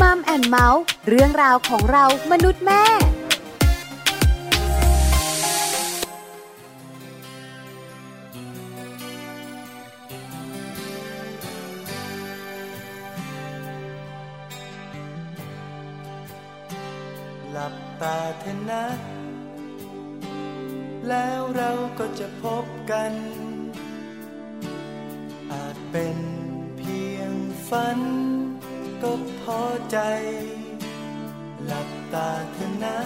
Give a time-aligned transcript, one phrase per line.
[0.00, 2.84] มัมแอนเมาส์เรื่องราวของเรามนุษย์แม่
[17.52, 18.84] หลับตาเถอะนะ
[21.08, 23.12] แล้วเราก็จะพบกัน
[25.52, 26.18] อาจเป็น
[26.78, 27.32] เพียง
[27.68, 28.00] ฝัน
[29.06, 29.98] ก็พอใจ
[31.64, 32.98] หลับตาเถอะนะ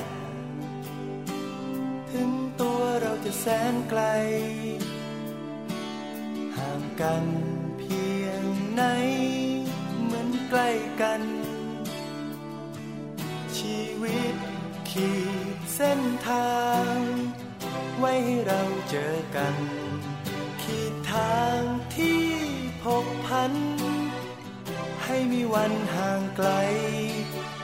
[2.11, 2.30] ถึง
[2.61, 4.03] ตัวเราจะแสนไกล
[6.56, 7.25] ห่างกัน
[7.79, 8.45] เพียง
[8.75, 8.83] ไหน
[10.03, 10.70] เหมือนใกล้
[11.01, 11.23] กัน
[13.59, 14.37] ชีวิต
[14.91, 15.12] ขี
[15.55, 16.59] ดเส้นทา
[16.92, 16.97] ง
[17.98, 19.55] ไว้ให้เราเจอกัน
[20.62, 21.59] ขีดทาง
[21.97, 22.23] ที่
[22.83, 23.55] พบพัน
[25.11, 26.51] ให้มีวันห่างไกล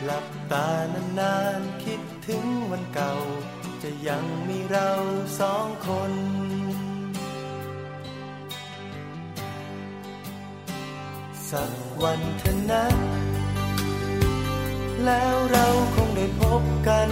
[0.04, 0.70] หลับตา
[1.20, 3.14] นานๆคิดถึงวันเก่า
[3.82, 4.90] จะยังมีเรา
[5.40, 6.12] สองคน
[11.50, 11.72] สัก
[12.02, 12.84] วันเถอะนะ
[15.04, 17.10] แล้วเราคงได้พบกัน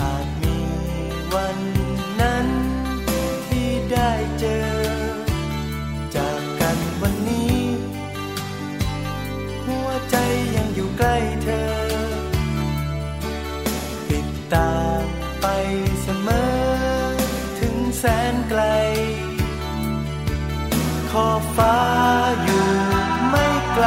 [0.00, 0.56] อาจมี
[1.34, 1.58] วัน
[2.20, 2.46] นั้น
[11.02, 11.66] กล้เธอ
[14.10, 15.02] ติดตาม
[15.40, 15.46] ไป
[16.02, 17.16] เสมอ
[17.58, 18.62] ถึงแสนไกล
[21.10, 21.78] ขอฟ้า
[22.42, 22.66] อยู่
[23.28, 23.86] ไม่ไกล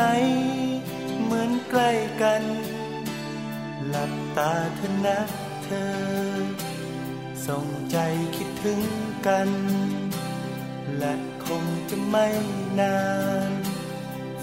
[0.00, 0.08] ไหน
[1.22, 1.90] เหมือนใกล้
[2.22, 2.42] กัน
[3.88, 5.18] หลับตาเธอนะ
[5.64, 5.90] เธอ
[7.46, 7.96] ส่งใจ
[8.36, 8.80] คิดถึง
[9.26, 9.50] กัน
[10.98, 11.14] และ
[11.44, 12.26] คงจะไม่
[12.80, 12.98] นา
[13.50, 13.52] น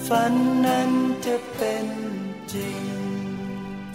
[0.08, 0.34] ฝัน
[0.66, 0.90] นั้น
[1.26, 1.88] จะเป็น
[2.54, 2.95] จริง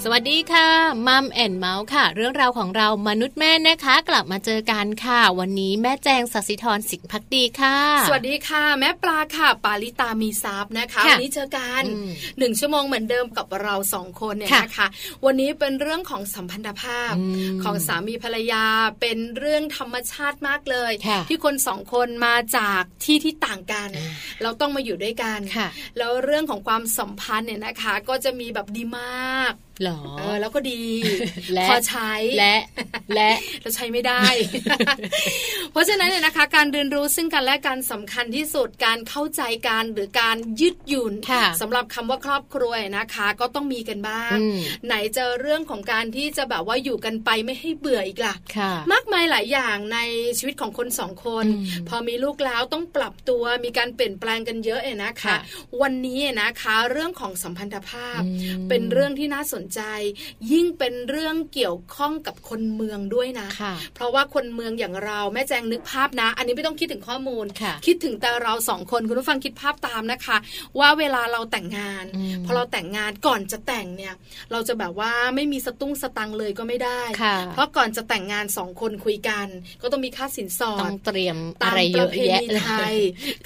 [0.04, 0.68] สวัสดีค่ะ
[1.06, 14.88] มัมแอนเมาส์ค่ะ เรื่องราวของเรามนุษย์แม่นะคะ กลับมาเจอกันค่ะ วันนี้แม่แจงสัสิธรสิงห์พักดีค่ะ สวัสดีค่ะ แม่ปลาค่ะ ปาลิตามีซับนะคะค่ะวันนี้เจอกันอืมหนึ่งชั่วโมงเหมือนเดิมกับเราสองคนเนี่ยค่ะนะคะ
[15.24, 17.24] วันนี้เป็นเรื่องของสัมพันธภาพอื
[17.56, 18.64] มของสามีภรรยา
[19.00, 24.12] เป็นเรื่องธรรมชาติมากเลยค่ะที่คนสองคนมาจากที่ที่ต่างกันอ่า
[24.42, 25.68] เราต้องมาอยู่ด้วยกันค่ะ
[25.98, 29.54] แล้วเรื่องของความสัมพันธ์เนี่ยนะคะ ก็จะมีแบบดีมาก
[29.84, 30.82] หรอเออแล้วก็ดี
[31.54, 32.56] และพอใช้และ
[33.14, 34.22] และเราใช้ไม่ได้
[35.72, 49.98] เพราะฉะนั้นเนี่ยนะคะ การเรียนรู้ซึ่งกันและกันสำคัญที่สุดการเข้าใจกันหรือการยืดหยุ่นค่ะสำหรับคำว่าครอบครัวนะคะ ก็ต้องมีกันบ้างอืมไหนจะเรื่องของการที่จะแบบว่าอยู่กันไปไม่ให้เบื่ออีกล่ะค่ะมากมายหลายอย่างใน
[50.38, 55.38] ชีวิตของคนสองคนอืมพอมีลูกแล้วต้องปรับตัวมีการเปลี่ยนแปลงกันเยอะเองนะคะค่ะ
[55.82, 58.30] วันนี้นะคะ เรื่องของสัมพันธภาพอื
[58.64, 59.80] มเป็นเรื่องที่น่าสนใจ
[60.52, 70.36] ยิ่งเป็นเรื่องเกี่ยวข้องกับคนเมืองด้วยนะค่ะเพราะว่าคนเมืองอย่างเราแม่แจงนึกภาพนะ อันนี้ไม่ต้องคิดถึงข้อมูลค่ะคิดถึงแต่เราสองคนคุณผู้ฟังคิดภาพตามนะคะ
[70.78, 74.14] ว่าเวลาเราแต่งงานอืมพอเราแต่งงานก่อนจะแต่งเนี่ย
[74.52, 79.46] เราจะแบบว่าไม่มีสตุ้งสตังค์เลยก็ไม่ได้ค่ะเพราะก่อนจะแต่งงานสองคนคุยกัน
[79.82, 82.96] ก็ต้องมีค่าสินสอต้อดงเตรียมตาอะมไรปเยระอะเพแยะณีเลยไทย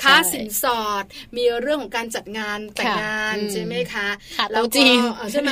[0.02, 1.04] ค่าสินสอด
[1.36, 5.50] มีเรื่องของการจัดงานแต่งงานค่ะใช่ไหมคะค่ะแล้วโต๊ะจีก็นเออใช่ไหม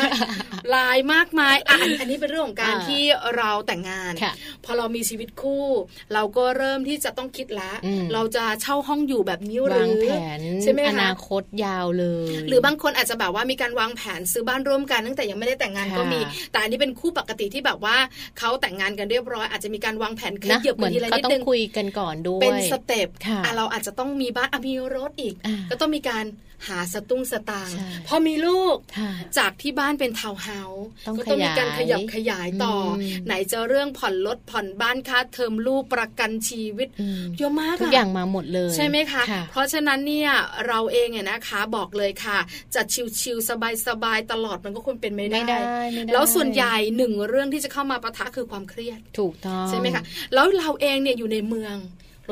[0.74, 3.02] ลายมากมายอะอันอันนี้เป็นเรื่องของการอ่าที่
[3.36, 4.32] เราแต่งงานค่ะ
[4.64, 5.66] พอเรามีชีวิตคู่
[6.14, 10.06] เราก็เริ่มที่จะต้องคิดละอืมเราจะเช่าห้องอยู่แบบนี้หรืวางอแผ
[10.38, 16.20] นใช่ไหมอคะนาคตยาวเลย หรือบางคนอาจจะแบบว่ามีการวางแผนซื้อบ้านร่วมกันตั้งแต่ยังไม่ได้แต่งงานค่ะก็มี
[16.52, 17.96] แต่อันนี้เป็นคู่ปกติที่แบบว่า
[18.38, 26.24] เขาแต่งงานกันเรียบร้อย อาจจะมีการวางแผนขนะยับเหมือนทีละก็นิดต้อนึงงคุยกันก่อนด้วยเป็นสเต็ปค่ะอะเราอาจจะต้องมีบ้านอะมีรถอีกอ่าก็ต้องมีการ
[26.68, 40.30] หาสตุ้งสตางค์ใช่พอมีลูกค่ะจากที่บ้านเป็นทาวน์เฮาส์ต้องก็ต้องมีการขขยายยับขยายต่ออมไหนจะเรื่องผ่อนรถผ่อนบ้านค่าเทอมลูกประกันชีวิตอืมเยอะมากทุกะอย่างมาหมดเลยใช่ไหมคะค่ะเพราะฉะนั้นเนี่ย
[40.66, 42.38] เราเองเนี่ยนะคะบอกเลยค่ะ
[42.74, 42.82] จะ
[43.20, 43.48] ชิวๆ
[43.86, 50.02] สบายๆตลอดมันก็คงเป็นไม่ไม่ได้ได้ไม่ได้ แล้วส่วนใหญ่หนึ่งเรื่องที่จะเข้ามาปะทะคือความเครียดถูกต้องใช่ไหมคะ
[50.34, 51.76] แล้วเราเองเนี่ยอยู่ในเมือง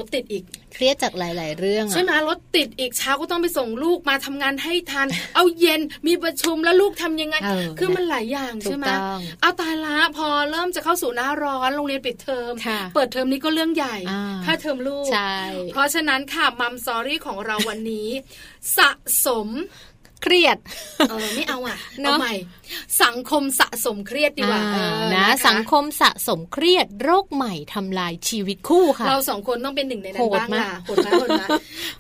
[0.00, 0.44] รถติดอีก
[0.74, 15.34] เครียดจากหลาย ๆ เรื่องอะใช่ไหมรถติดอีกเช้าก็ต้องไปส่งลูกมาทำงานให้ทัน เอาเย็นมีประชุมแล้วลูกทำยังไงเออคือมันหลายอย่างถูใช่กไหมต้องเอาตายละพอเริ่มจะเข้าสู่หน้าร้อนโรงเรียนปิดเทอมค่ะเปิดเทอมนี้ก็เรื่องใหญ่อ่าค่าเทอมลูกใช่
[15.72, 18.08] เพราะฉะนั้นค่ะมัมซอรี่ของเราวันนี้
[18.76, 18.90] สะ
[19.26, 19.48] สม
[20.22, 20.58] เครียด
[21.08, 22.34] เออไม่เอาอะเนอะเอาใหม่
[23.02, 31.42] สังคมสะสมเครียดดีกว่าอ่าเออนะคสังคมสะสมเครียดโรคใหม่ทำลายชีวิตคู่ค่ะ เราสองคนต้องเป็นหนึ่งในนั้นโหดบ้างมากล่ะโหดไหมโหดไหม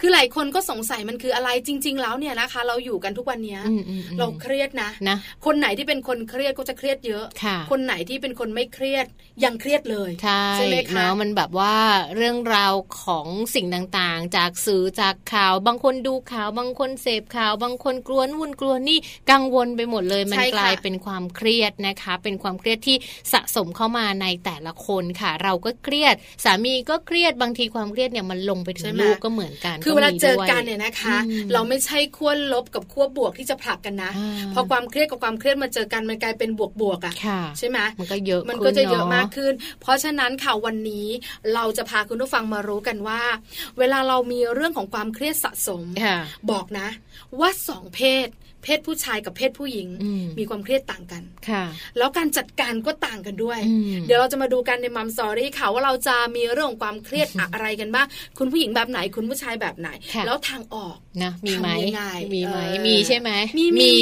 [0.00, 9.06] คือหลายคนก็สงสัยมันคืออะไรจริง ๆ แล้วเนี่ยนะคะ เราอยู่กันทุกวันเนี้ยอืมอืมอืมเราเครียดนะนะ คนไหนที่เป็นคนเครียดก็จะเครียดเยอะค่ะคนไหนที่เป็นคนไม่เครียด
[9.44, 10.10] ยังเครียดเลย
[10.54, 11.74] ใช่ไหมคะเนาะมันแบบว่า
[12.16, 18.98] เรื่องราวของสิ่งต่างๆ จากสื่อจากข่าว บางคนดูข่าว บางคนเสพข่าว บางคนกลัววุ่นกลัวนี่
[19.30, 22.96] กังวลไปหมดเลยมันใช่ค่ะกลายเป็นความเครียดนะคะ เป็นความเครียดที่
[23.32, 26.14] สะสมเข้ามาในแต่ละคนค่ะ เราก็เครียด
[26.44, 41.08] สามีก็เครียดบางทีความเครียดเนี่ยมันลงไปถึใช่งไหมลูกก็เหมือนกัน คือเวลามีเจอด้วยกันเนี่ยนะคะอืมเราไม่ใช่ขั้วลบกับขั้วบวกที่จะผลักกันนะอ่าพอความเครียดกับความเครียดมาเจอกันมันกลายเป็นบวกบวกๆอะค่ะใช่ไหมมันก็เยอะมันก็จะเยอะขึ้นมากขึ้น เพราะฉะนั้นค่ะวันนี้
[41.54, 43.20] เราจะพาคุณผู้ฟังมารู้กันว่า
[43.78, 46.18] เวลาเรามีเรื่องของความเครียดสะสมค่ะ
[46.50, 46.88] บอกนะ
[47.40, 48.28] ว่าสองเพศ
[48.64, 51.64] เพศผู้ชายกับเพศผู้หญิงอืมมีความเครียดต่างกันค่ะ
[51.98, 58.06] แล้วการจัดการก็ต่างกันด้วยอืมเดี๋ยวเราจะมาดูกันในมัมสอรี่ค่ะว่าเราจะมีเรื่องของความเครียดอะไรกันบ้าง
[58.38, 62.04] คุณผู้หญิงแบบไหนคุณผู้ชายแบบไหนค่ะแล้วทางออกนะมีไหมทำยังไง
[62.34, 63.92] มีไหมเออมีใช่ไหมมีมี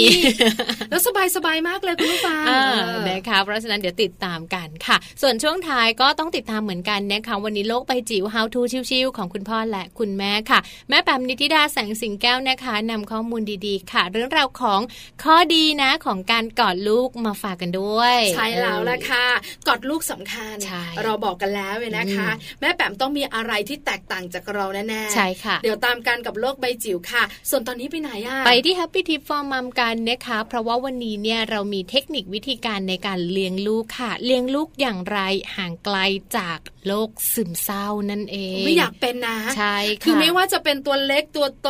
[0.91, 8.61] แล้วสบายสบายๆมากเลยคุณผู้ฟังอ่าเออนะคะเพราะฉะนั้นเดี๋ยวติดตามกันค่ะ ส่วนช่วงท้ายก็ต้องติดตามเหมือนกันนะคะวันนี้โลกใบจิ๋ว How to
[8.91, 10.59] ชิวๆของคุณพ่อและคุณแม่ค่ะ
[10.89, 14.81] แม่แปมนิติดาแสงสิงแก้วนะคะนำข้อมูลดีๆ ค่ะ เรื่องราวของ
[15.25, 19.27] ข้อดีนะของการกอดลูกมาฝากกันด้วยใช่แล้วละค่ะ
[19.69, 35.19] กอดลูกสำคัญใช่เราบอกกันแล้วเลยนะคะอืแม่แปมต้องมีอะไรที่แตกต่างจากเราแน่ๆใช่ค่ะ เดี๋ยวตามกันกับโลกใบจิ๋วค่ะ ส่วนตอนนี้ไปไหนอะไปที่ Happy Tip for Mom กันนะคะ เพราะว่าวันนี้เนี่ยเรามีเทคนิควิธีการในการเลี้ยงลูกค่ะ เลี้ยงลูกอย่างไร
[35.56, 35.97] ห่างไกล
[36.37, 41.69] จากโรคซึมเศร้านั่นเอง ไม่อยากเป็นนะใช่ค่ะคือไม่ว่าจะเป็นตัวเล็กตัวโต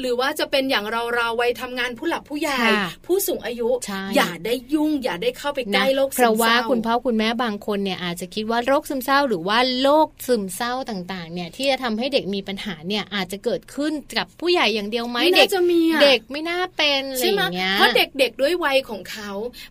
[0.00, 19.30] หรือว่าจะเป็นอย่างเราเราวัยทำงานผู้หลักผู้ใหญ่ค่ะผู้สูงอายุใช่อย่าได้ยุ่งอย่าได้เข้าไปใกล้นะโรคซึมเศเพราะว่าร้าคุณพ่อคุณแม่บางคนเนี่ยอาจจะคิดว่าโรคซึมเศร้า หรือว่าโรคซึมเศร้าต่างๆ เนี่ยที่จะทำให้เด็กมีปัญหาเนี่ยอาจจะเกิดขึ้นกับผู้ใหญ่อย่างเดียวไหมไม่เด็น่ากจะมีอะเด็กไม่น่าเป็นอะไรใช่อไหมย่างเงี้ยเพราะเด็กๆด้วยวัยของเขา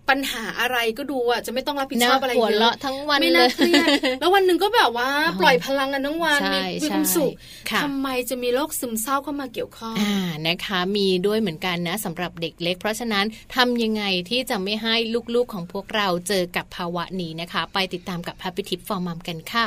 [0.09, 3.87] ปัญหาอะไรก็ดูอะจะไม่ต้องรับผิดชอบอะไรหัวเยเราะอะทั้งวันไม่เลน่ายเครียด
[4.19, 7.31] แล้ววันหนึ่งก็แบบว่าอ๋อปล่อยพลังกันทั้งวันใช่มีมีความใช่สุข
[7.69, 10.15] ค่ะทำไมจะมีโรคซึมเศร้าเข้ามาเกี่ยวข้องอ่า
[10.47, 13.25] นะคะ มีด้วยเหมือนกันนะสำหรับเด็กเล็ก เพราะฉะนั้น
[13.55, 14.95] ทำยังไงที่จะไม่ให้
[15.35, 19.65] ลูกๆของพวกเราเจอกับภาวะนี้นะคะ ไปติดตามกับ Happy Tip for Mom กันค่ะ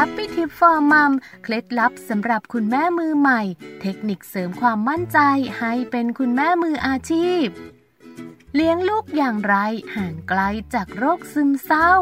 [0.00, 1.12] Happy Tip for Mom
[1.42, 3.42] เคล็ดลับสำหรับคุณแม่มือใหม่
[3.80, 5.18] เทคนิคเสริมความมั่นใจ
[5.58, 7.46] ให้เป็นคุณแม่มืออาชีพ
[8.54, 9.54] เลี้ยงลูกอย่างไร
[9.96, 10.40] ห่างไกล
[10.74, 11.94] จากโรคซึมเศร้า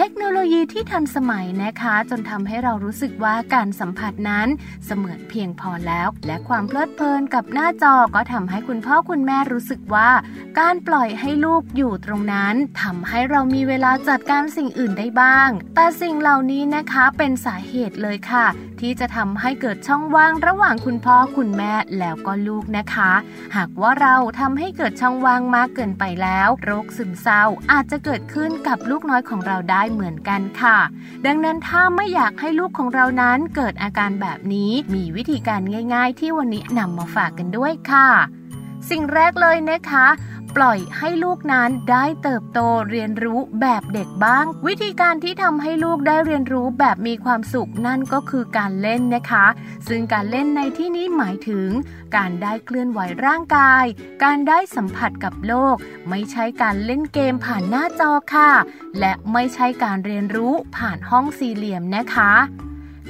[0.00, 4.48] เทคโนโลยีที่ทันสมัยนะคะ จนทำให้เรารู้สึกว่าการสัมผัสนั้น
[4.86, 10.10] เสมือนเพียงพอแล้ว และความเพลิดเพลินกับหน้าจอก็ทำให้คุณพ่อคุณแม่รู้สึกว่า
[10.58, 18.46] การปล่อยให้ลูกอยู่ตรงนั้นทำให้เรามีเวลาจัดการสิ่งอื่นได้บ้าง แต่สิ่งเหล่านี้นะคะเป็นสาเหตุเลยค่ะ
[18.80, 23.12] ที่จะทำให้เกิดช่องว่างระหว่างคุณพ่อคุณแม่แล้วก็ลูกนะคะ
[23.56, 30.78] หากว่าเราทำให้เกิดช่องว่างมากเกินไปแล้ว โรคซึมเศร้าอาจจะเกิดขึ้นกับลูกน้อยของเราได้เหมือนกันค่ะ
[31.26, 35.60] ดังนั้นถ้าไม่อยากให้ลูกของเรานั้นเกิดอาการแบบนี้มีวิธีการ
[35.94, 38.08] ง่าย ๆ ที่วันนี้นำมาฝากกันด้วยค่ะ
[38.90, 40.06] สิ่งแรกเลยนะคะ
[40.56, 49.46] ปล่อยให้ลูกนั้นได้เติบโตเรียนรู้แบบเด็กบ้าง วิธีการที่ทำให้ลูกได้เรียนรู้แบบมีความสุขนั่นก็คือการเล่นนะคะ
[49.88, 51.68] ซึ่งการเล่นในที่นี้หมายถึง
[52.16, 53.84] การได้เคลื่อนไหวร่างกาย
[54.24, 55.76] การได้สัมผัสกับโลก
[56.08, 58.50] ไม่ใช่การเล่นเกมผ่านหน้าจอค่ะ
[58.98, 62.32] และไม่ใช่การเรียนรู้ผ่านห้องสี่เหลี่ยมนะคะ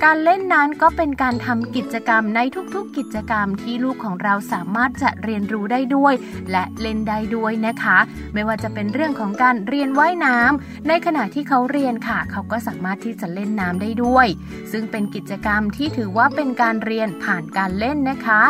[0.04, 2.40] การเล่นนั้นก็เป็นการทำกิจกรรมใน
[2.74, 6.14] ทุกๆ กิจกรรมที่ลูกของเราสามารถจะเรียนรู้ได้ด้วย
[6.50, 7.98] และเล่นได้ด้วยนะคะ
[8.34, 14.26] ไม่ว่าจะเป็นเรื่องของการเรียนว่ายน้ำในขณะที่เขาเรียนค่ะ เขาก็สามารถที่จะเล่นน้ำได้ด้วย
[14.72, 18.42] ซึ่งเป็นกิจกรรมที่ถือว่าเป็นการเรียนผ่านการเล่นนะคะ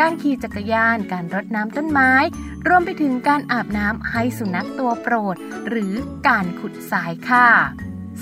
[0.00, 2.12] การขี่จักรยาน การรดน้ำต้นไม้
[2.68, 5.36] รวมไปถึงการอาบน้ำให้สุนัขตัวโปรด
[5.68, 5.92] หรือ
[6.28, 7.48] การขุดทรายค่ะ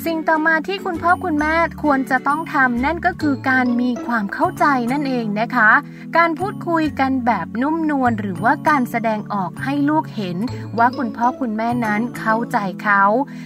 [0.06, 5.70] สิ่งต่อมาที่คุณพ่อคุณแม่ควรจะต้องทำนั่นก็คือการมีความเข้าใจนั่นเองนะคะ
[6.16, 10.38] การพูดคุยกันแบบนุ่มนวลหรือว่าการแสดงออกให้ลูกเห็น
[10.78, 13.02] ว่าคุณพ่อคุณแม่นั้นเข้าใจเขา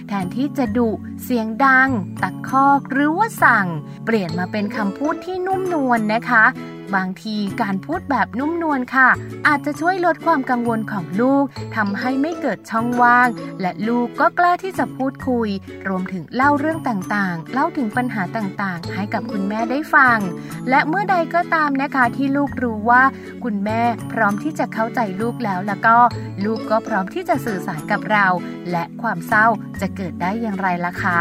[0.09, 0.91] แทนที่จะดุ
[1.23, 1.89] เสียงดัง
[2.23, 3.67] ตักคอกหรือว่าสั่ง
[4.05, 6.45] เปลี่ยนมาเป็นคำพูดที่นุ่มนวลนนะคะ
[6.97, 9.09] บางทีการพูดแบบนุ่มนวลค่ะ
[9.49, 11.45] อาจจะช่วยลดความกังวลของลูก
[11.77, 13.29] ทำให้ไม่เกิดช่องว่าง
[13.61, 15.49] และลูกก็กล้าที่จะพูดคุย
[15.89, 20.19] รวมถึงเล่าเรื่องต่างๆ เล่าถึงปัญหาต่างๆ ให้กับคุณแม่ได้ฟัง
[20.71, 23.03] และเมื่อใดก็ตามนะคะที่ลูกรู้ว่า
[23.45, 23.83] คุณแม่
[24.13, 25.97] พร้อมที่จะเข้าใจลูกแล้วแล้วก็
[26.45, 28.27] ลูกก็พร้อมที่จะสื่อสารกับเรา
[28.71, 29.47] และความเศร้า
[29.81, 31.21] จะเกิดได้อย่างไรล่ะคะ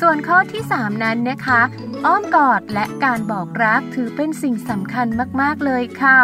[0.00, 1.60] ส่วนข้อที่ 3 นั้นนะคะ
[2.06, 5.06] อ้อมกอดและการบอกรักถือเป็นสิ่งสำคัญ
[5.40, 6.20] มากๆเลยค่ะ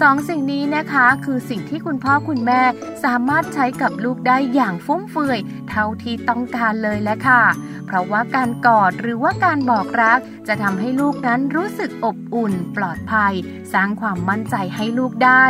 [0.00, 2.62] สองสิ่งนี้นะคะคือสิ่งที่คุณพ่อคุณแม่
[3.04, 7.42] สามารถใช้กับลูกได้อย่างฟุ่มเฟือยเท่าที่ต้องการเลยแหละค่ะ
[7.86, 10.18] เพราะว่าการกอดหรือว่าการบอกรัก
[10.48, 13.34] จะทำให้ลูกนั้นรู้สึกอบอุ่น ปลอดภัย
[13.72, 15.44] สร้างความมั่นใจให้ลูกได้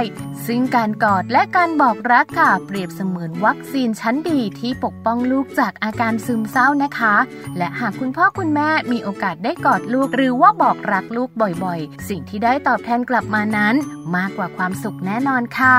[0.46, 7.14] ซึ่งการกอดและการบอกรักค่ะ เปรียบเสมือนวัคซีนชั้นดีที่ปกป้องลูกจากอาการซึมเศร้านะคะ
[7.58, 11.28] และหากคุณพ่อคุณแม่มีโอกาสได้กอดลูก หรือว่าบอกรักลูก
[11.64, 13.74] บ่อยๆ สิ่งที่ได้ตอบแทนกลับมานั้น
[14.16, 15.78] มากกว่าความสุขแน่นอนค่ะ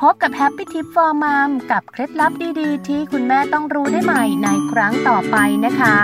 [0.00, 5.96] พบกับ Happy Tip for Mom กับเคล็ดลับดีๆ ที่คุณแม่ต้องรู้ได้ใหม่ในครั้งต่อไปนะคะ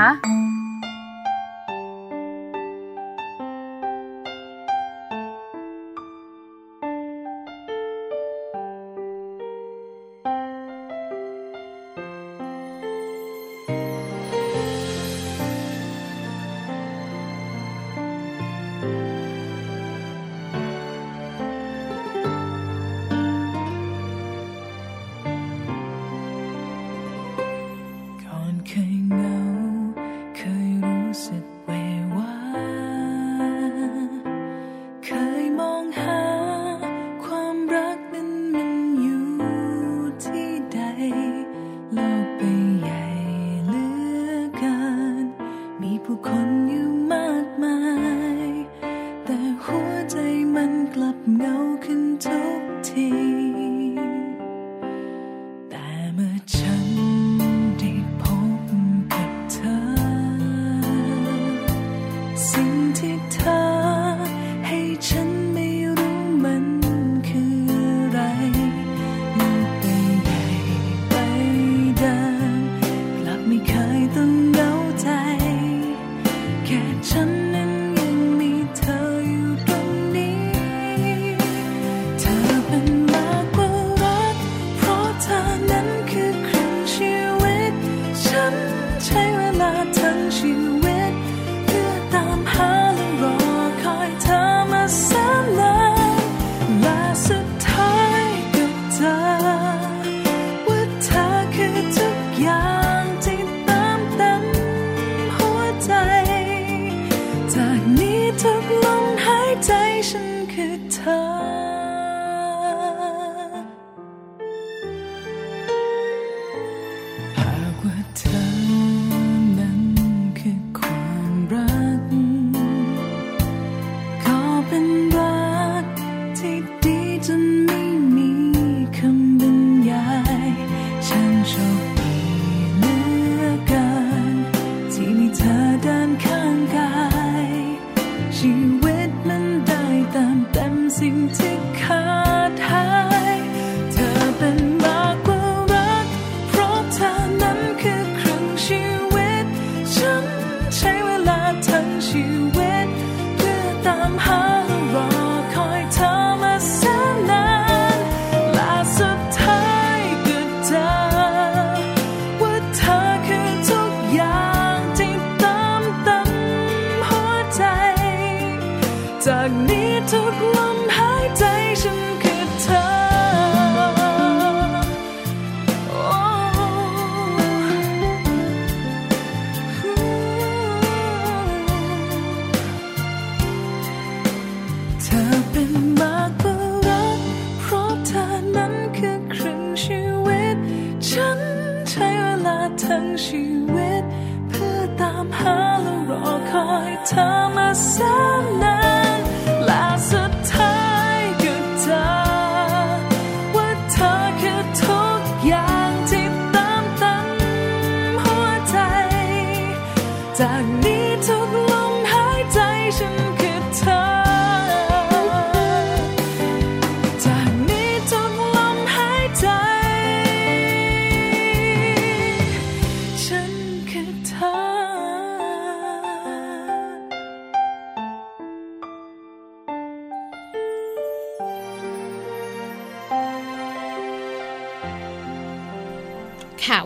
[107.60, 109.72] จากนี้ทุกลมหายใจ
[110.08, 111.79] ฉันคือเธอ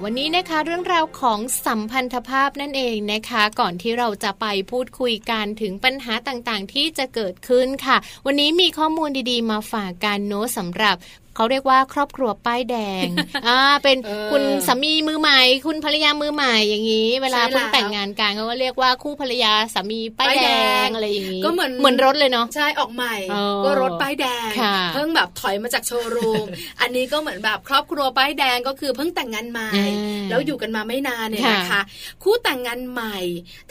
[0.06, 7.96] วันนี้นะคะเรื่องราวของสัมพันธภาพนั่นเองนะคะ ก่อนที่เราจะไปพูดคุยกันถึงปัญหาต่างๆ ที่จะเกิดขึ้นค่ะ
[8.26, 10.96] วันนี้มีข้อมูลดีๆ มาฝากกันโน้ตสำหรับ
[11.37, 13.07] เขาเรียกว่าครอบครัวป้ายแดง
[13.49, 20.49] อ่าเป็นเออคุณสามีมือใหม่ คุณภรรยามือใหม่อย่างนี้ เวลาใช่เพิ่งแล้วแต่งงานกันเขาก็เรียกว่าคู่ภรรยาสามีป้ายป้ายแดแด
[20.85, 26.47] งงอะไรอย่างนี้ก็เหมือนเหมือนรถเลยเนาะใช่ออกใหม่เออก็รถป้ายแดงค่ะเพิ่งแบบถอยมาจากโชว์รูม
[26.81, 31.83] อันนี้ก็เหมือนแบบครอบครัวป้ายแดงก็คือเพิ่งแต่งงานใหม่อ่าแล้วอยู่กันมาไม่นานเนี่ยค่ะนะคะ
[32.23, 33.17] คู่แต่งงานใหม่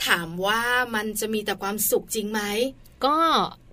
[0.06, 0.62] ถามว่า
[0.94, 2.40] มันจะมีแต่ความสุขจริงไหม
[3.06, 3.16] ก็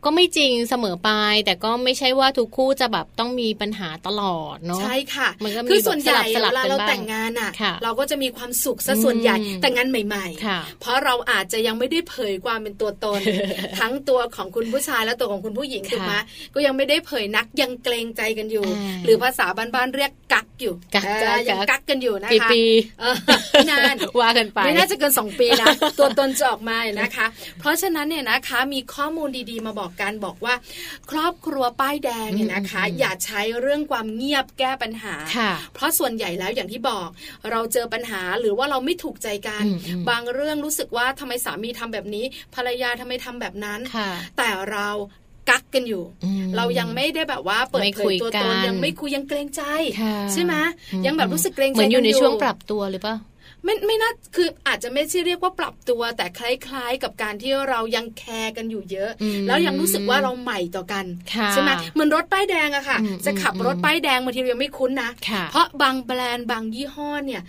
[0.06, 1.10] ก็ไม่จริงเสมอไป
[1.46, 13.22] แต่ก็ไม่ใช่ว่าทุกคู่จะแบบต้องมีปัญหาตลอดเนาะใช่ค่ะมันก็มีคือส่วนใหญ่แบบสลับๆเวลาเรากันบ้างแต่งงานอะค่ะ เราก็จะมีความสุขซะส่วนใหญ่อืมแต่งงานใหม่ค่ะๆเพราะเราอาจจะยังไม่ได้เผยความเป็นตัวตน
[13.80, 16.14] ทั้งตัวของคุณผู้ชายและตัวของคุณผู้หญิงค่ะถูกไหม
[16.54, 22.64] ก็ยังไม่ได้เผยนักยังเกรงใจกันอยู่อ่าหรือภาษาบ้านๆเรียกกักอยู่กักเออกักยังกักกันอยู่นะปีคะปี
[23.02, 23.16] เออ
[23.52, 25.68] ไม่นานว่ากันไปไม่น่าจะเกิน2ปีนะ
[26.00, 27.26] ตัวตนจะออกมาเนี่ยนะคะ
[27.60, 30.54] เพราะฉะนั้นเนี่ยนะคะมีข้อมูลดีๆมาบอกกันบอกว่า
[31.12, 37.10] ครอบครัวป้ายแดงเนี่ยนะคะอืมอย่าใช้เรื่องความเงียบแก้ปัญหาค่ะเพราะส่วนใหญ่แล้วอย่างที่บอก
[37.52, 42.26] เราเจอปัญหาหรือว่าเราไม่ถูกใจกันอืมอืมบางเรื่องรู้สึกว่าทำไมสามีทำแบบนี้
[42.56, 44.90] ภรรยาทำไมทำแบบนั้นค่ะแต่เรา
[45.50, 49.62] กักกันอยู่อืมเรายังไม่ได้แบบว่าเปิดไม่เผคุยยตัวกัตนนยังไม่คุยยังเกรงใจ
[50.02, 50.54] ค่ะใช่ไหม
[50.94, 53.16] อืมยังแบบรู้สึกเกรงใจเหมือนอยู่ในกัช่วงปรับตัวหรือเปล่า
[53.66, 67.42] ไม่ไม่น่าคืออาจจะไม่ใช่เรียกว่าปรับตัว แต่คล้ายๆ กับการที่เรายังแคร์กันอยู่เยอะอืมแล้วยังรู้สึกว่าเราใหม่ต่อกันค่ะใช่ไหมเหมือนรถป้ายแดงอะค่ะอืมจะขับอืมรถป้ายแดงบางทีเรายังไม่คุ้นนะค่ะเพราะบางแบรนด์บางยี่ห้อเนี่ย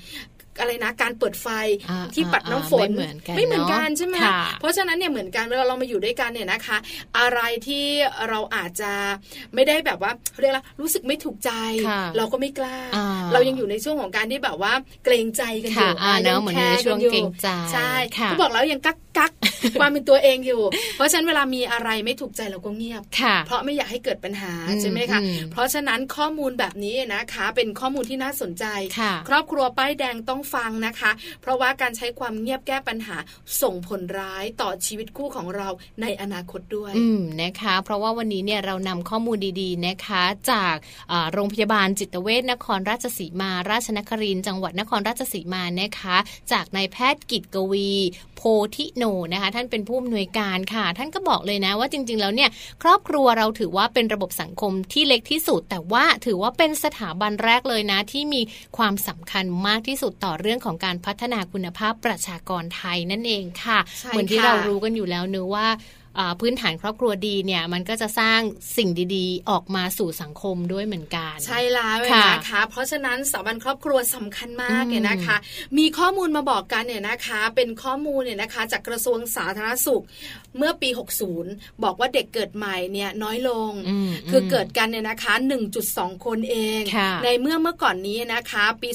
[0.61, 1.49] อะไรนะการเปิดไฟ
[1.91, 6.77] อ่าที่ปัดน้ำฝนไม่เหมือนกันไม่เหมือนกันเนอะใช่ไหมค่ะเพราะฉะนั้นเนี่ยเหมือนกันเวลาเรามาอยู่ด้วยกันเนี่ยนะคะ
[7.19, 7.85] อะไรที่
[8.29, 8.93] เราอาจจะ
[9.55, 11.51] ไม่ได้แบบว่าเรียกว่ารู้สึกไม่ถูกใจ
[11.88, 14.73] ค่ะเราก็ไม่กล้าอ่าเรายังอยู่ในช่วงของการที่แบบว่า
[15.05, 19.33] เกรงใจกันอค่ะยู่อ่ายัเนอะเหมือนในช่วงแคร์เกรงใจใช่ค่ะก็บอกแล้วยังกักกัก
[19.81, 20.62] ความเป็นตัวเองอยู่
[20.97, 28.65] เพราะฉะนั้นเวลามีอะไรไม่ถูกใจเราก็เงียบค่ะเพราะไม่อยากให้เกิดปัญหาอืมใช่ไหมคะอืมเพราะฉะนั้นข้อมูลแบบนี้นะคะ เป็นข้อมูลที่น่าสนใจ
[28.99, 31.11] ค่ะครอบครัวป้ายแดงต้องฟังนะคะ
[31.42, 33.16] เพราะว่าการใช้ความเงียบแก้ปัญหา
[33.62, 35.68] ส่งผลร้ายต่อชีวิตคู่ของเรา
[36.02, 40.74] ในอนาคตด้วย อืมนะคะ เพราะว่าวันนี้เนี่ยเรานำข้อมูลดีๆนะคะ จาก
[41.33, 46.16] โรงพยาบาลจิตเวชนครราชสีมา ราชนครินจังหวัดนครราชสีมานะคะ
[46.52, 47.90] จากนายแพทย์กิตกวี
[48.37, 48.42] โพ
[48.76, 52.50] ธิโนนะคะ ท่านเป็นผู้อำนวยการค่ะ ท่านก็บอกเลยนะว่าจริง ๆ แล้วเนี่ย
[52.83, 58.42] ครอบครัวเราถือว่าเป็นระบบสังคมที่เล็กที่สุด แต่ว่าถือว่าเป็นสถาบันแรกเลยนะที่มี
[58.76, 66.02] ความสำคัญมากที่สุดต่อเรื่องของการพัฒนาคุณภาพประชากรไทยนั่นเองค่ะใช่เหมือนที่ค่ะเรารู้กันอยู่แล้วเนอะว่าอ่า
[66.40, 68.40] พื้นฐานครอบครัวดีเนี่ยมันก็จะสร้าง
[68.77, 75.37] สิ่งดีๆ ออกมาสู่สังคมด้วยเหมือนกัน ใช่แล้วเลยค่ะนะคะเพราะฉะนั้นสถาบันครอบครัวสำคัญมากอืมเนี่ยนะคะ
[75.79, 80.03] มีข้อมูลมาบอกกันเนี่ยนะคะ เป็นข้อมูลเนี่ยนะคะ จากกระทรวงสาธารณสุข
[80.59, 80.88] เมื่อปี
[81.37, 83.72] 60 บอกว่าเด็กเกิดใหม่เนี่ยน้อยลง
[84.09, 85.35] มคือเกิดกันเนี่ยนะคะ
[85.79, 88.88] 1.2 คนเองค่ะในเมื่อเมื่อก่อนนี้นะคะ ปี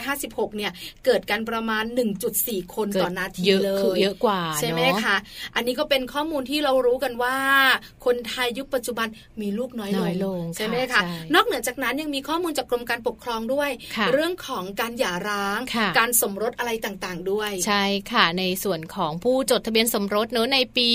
[0.00, 0.72] 2556 เนี่ย
[1.04, 1.84] เกิดกันประมาณ
[2.28, 5.16] 1.4 คนเกิดต่อนาทีเยอะเลคือยเยอะกว่าใช่ไหมเนอคะ
[5.54, 7.36] อันนี้ก็เป็นข้อมูลที่เรารู้กันว่า
[8.04, 9.06] คนไทยยุคปัจจุบัน
[9.40, 20.88] มีลูกน้อยน้อยลงใช่ไหมค่ะคะใช่นอกเหนือจากนั้นยังมีข้อมูลจากกรมการปกครองด้วยค่ะเรื่องของการหย่าร้างค่ะการสมรสอะไรต่างๆด้วย ใช่ค่ะในส่วนของผู้จดทะเบียนสมรสเนอะในปี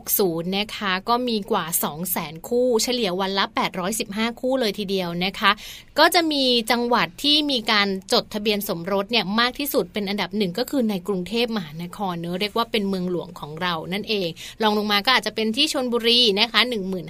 [0.00, 1.64] 60 นะคะ ก็มีกว่า
[2.06, 3.44] 200,000 คู่เฉลี่ยวันละ
[3.92, 5.50] 815 คู่เลยทีเดียวนะคะ
[5.98, 14.28] ก็จะมีจังหวัดที่มีการจดทะเบียนสมรสเนี่ยมากที่สุดเป็นอันดับหนึ่งก็คือในกรุงเทพมหานครเนอะเรียกว่าเป็นเมืองหลวงของเรานั่นเอง
[14.62, 16.60] รองลงมาก็อาจจะเป็นที่ชนบุรีนะคะ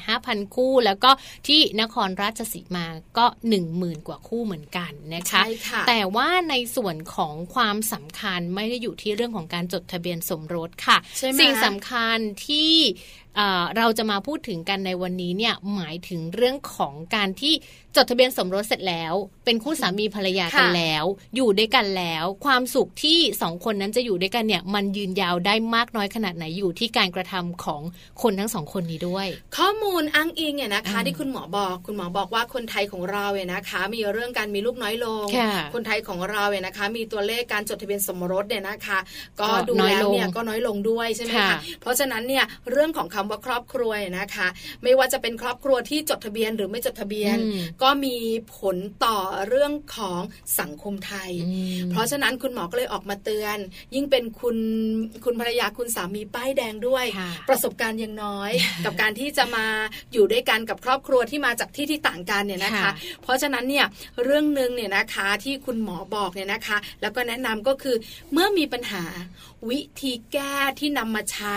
[0.02, 1.10] 15,000 คู่ แล้วก็
[1.46, 2.86] ที่นครราชสีมา
[3.18, 3.26] ก็
[3.66, 12.74] 10,000 กว่าคู่เหมือนกันนะคะใช่ค่ะแต่ว่าในส่วนของความสำคัญไม่ได้อยู่ที่เรื่องของการจดทะเบียนสมรสค่ะใช่ไหมสิ่งสำคัญที่
[13.36, 17.54] เอ่อเราจะมาพูดถึงกันในวันนี้เนี่ยหมายถึงเรื่องของการที่
[17.96, 19.14] จดทะเบียนสมรสเสร็จแล้ว
[19.44, 21.04] เป็นคู่สามีภรรยากันค่ะแล้ว
[21.36, 27.82] อยู่ด้วยกันแล้ว ความสุขที่สองคนนั้นจะอยู่ด้วยกันเนี่ยมันยืนยาวได้มากน้อยขนาดไหนอยู่ที่การกระทำของ
[28.22, 38.98] คนทั้งสองคนนี้ด้วย ข้อมูลอ้างอิงเนี่ยนะคะอืมที่คุณหมอบอก คุณหมอบอกว่าคนไทยของเราเนี่ยนะคะ มีเรื่องการมีลูกน้อยลงค่ะคนไทยของเราเนี่ยนะคะ มีตัวเลขการจดทะเบียนสมรสเนี่ยนะคะ
[39.40, 44.48] ก็ก็ดูน้อยแล้วลงเนี่ยก็น้อยลงด้วยใช่ไหมค่ะคะเพราะฉะนั้นเนี่ยเรื่องของคำว่าครอบครัวเนี่ยนะคะ
[44.82, 48.16] ไม่ว่าจะเป็นครอบครัวที่จดทะเบียนหรือไม่จดทะเบียนอืมก็มี
[48.56, 50.20] ผลต่อเรื่องของ
[50.60, 51.52] สังคมไทยอื
[51.86, 53.58] มเพราะฉะนั้นคุณหมอก็เลยออกมาเตือน
[53.94, 54.56] ยิ่งเป็นคุณ
[55.24, 58.50] คุณภรรยาคุณสามีป้ายแดงด้วยค่ะประสบการณ์ยังน้อย
[58.84, 59.66] กับการที่จะมา
[60.12, 63.86] อยู่ด้วยกันกับครอบครัวที่มาจากที่ที่ต่างกันเนี่ยนะคะค่ะเพราะฉะนั้นเนี่ย
[64.24, 67.96] เรื่องหนึ่งเนี่ยนะคะที่คุณหมอบอกเนี่ยนะคะ แล้วก็แนะนำก็คือ
[68.32, 69.04] เมื่อมีปัญหา
[69.70, 71.56] วิธีแก้ที่นำมาใช้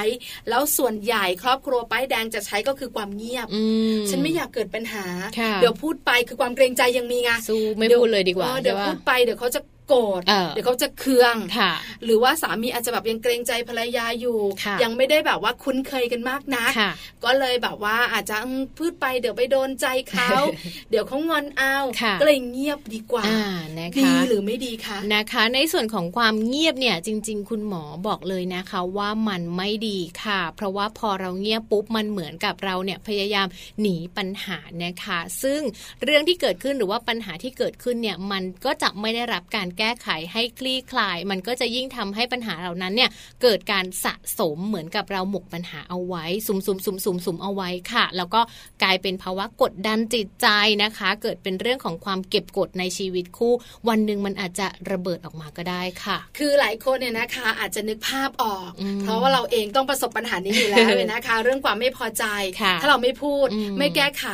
[0.49, 3.61] แล้วส่วนใหญ่ครอบครัวป้ายแดงจะใช้ก็คือความเงียบอื
[3.95, 5.05] มฉันไม่อยากเกิดปัญหา
[5.39, 11.71] ค่ะเดี๋ยวพูดไปคือความเกรงใจยังมีไงสู้ไม่พูดเลยดีกว่าออเดี๋ยวใช่ปะพูดไปเดี๋ยวเขาจะ โกรธเออเดี๋ยวเขาจะเคืองค่ะ
[12.03, 16.91] หรือว่าสามีอาจจะแบบยังเกรงใจภรรยาอยู่ค่ะยังไม่ได้แบบว่าคุ้นเคยกันมากนักค่ะ
[17.23, 20.29] ก็เลยแบบว่าอาจจะอืมพูดไปเดี๋ยวไปโดนใจเขา
[20.89, 23.45] เดี๋ยวเขางอนเอาค่ะก็เลยเงียบดีกว่าอ่า
[23.77, 33.47] นะดีคะหรือไม่ดีคะนะคะ ในส่วนของความเงียบเนี่ยจริง ๆ คุณหมอบอกเลยนะคะว่ามันไม่ดีค่ะ เพราะว่าพอเราเงียบปุ๊บมันเหมือนกับเราเนี่ยพยายาม
[33.81, 35.61] หนีปัญหานะคะ ซึ่ง
[36.03, 43.09] เรื่องที่เกิดขึ้นหรือว่าปัญหาที่เกิดขึ้นเนี่ยมันก็จะไม่ได้รับการแก้ไขให้คลี่คลาย มันก็จะยิ่งทำให้ปัญหาเหล่านั้นเนี่ย
[43.41, 48.41] เกิดการสะสมเหมือนกับเราหมกปัญหาเอาไว้สุมสุมสุมสุมสุมเอาไว้ค่ะ แล้วก็
[48.83, 50.47] กลายเป็นภาวะกดดันจิตใจ
[50.83, 53.53] นะคะ เกิดเป็นเรื่องของความเก็บกดในชีวิตคู่
[53.89, 62.25] วันหนึ่งมันอาจจะระเบิดออกมาก็ได้ค่ะ คือหลายคนเนี่ยนะคะ อาจจะนึกภาพออกอืมเพราะว่าเราเองต้องประสบปัญหานี้อยู่แล้วเนี่ยนะคะ เรื่องความไม่พอใจ
[62.61, 64.25] ค่ะถ้าเราไม่พูดอืมไม่แก้ไข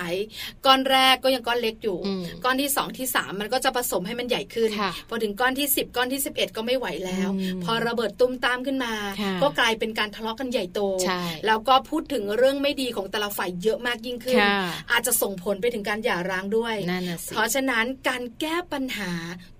[0.65, 14.55] ก้อนแรกก็ยังก้อนเล็กอยู่อืมก้อนที่สองที่สามมันก็จะผสมให้มันใหญ่ขึ้นค่ะพอถึงก้อนที่ 10 ก้อนที่ 11 ก็ไม่ไหวแล้วอืมพอระเบิดตุ้มตามขึ้นมาค่ะก็กลายเป็นการทะเลาะกันใหญ่โตใช่แล้วก็พูดถึงเรื่องไม่ดีของแต่ละฝ่ายเยอะมากยิ่งขึ้นค่ะ
[14.91, 19.11] อาจจะส่งผลไปถึงการหย่าร้างด้วยนั่นน่ะสิเพราะฉะนั้นการแก้ปัญหา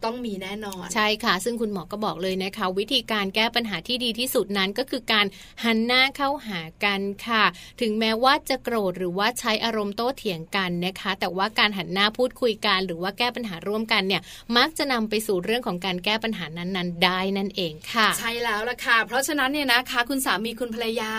[0.04, 5.26] ต้องมีแน่นอน ใช่ค่ะ ซึ่งคุณหมอก็บอกเลยนะคะ วิธีการแก้ปัญหาที่ดีที่สุดนั้นก็คือการ
[5.64, 7.44] หันหน้าเข้าหากันค่ะ
[7.82, 14.22] ถึงแม้ว่าจะโกรธหรือว่าใช้อารมณ์โต้เถียงกันนะคะ แต่ว่าการหันหน้าพูดคุยกัน หรือว่าแก้ปัญหาร่วมกันเนี่ย
[14.58, 21.14] มักจะนำไปสู่เรื่องของการแก้ปัญหานั้นๆ ได้นั่นเองค่ะ ใช่แล้วล่ะค่ะ เพราะฉะนั้นเนี่ยนะคะ คุณสามีคุณภรรยา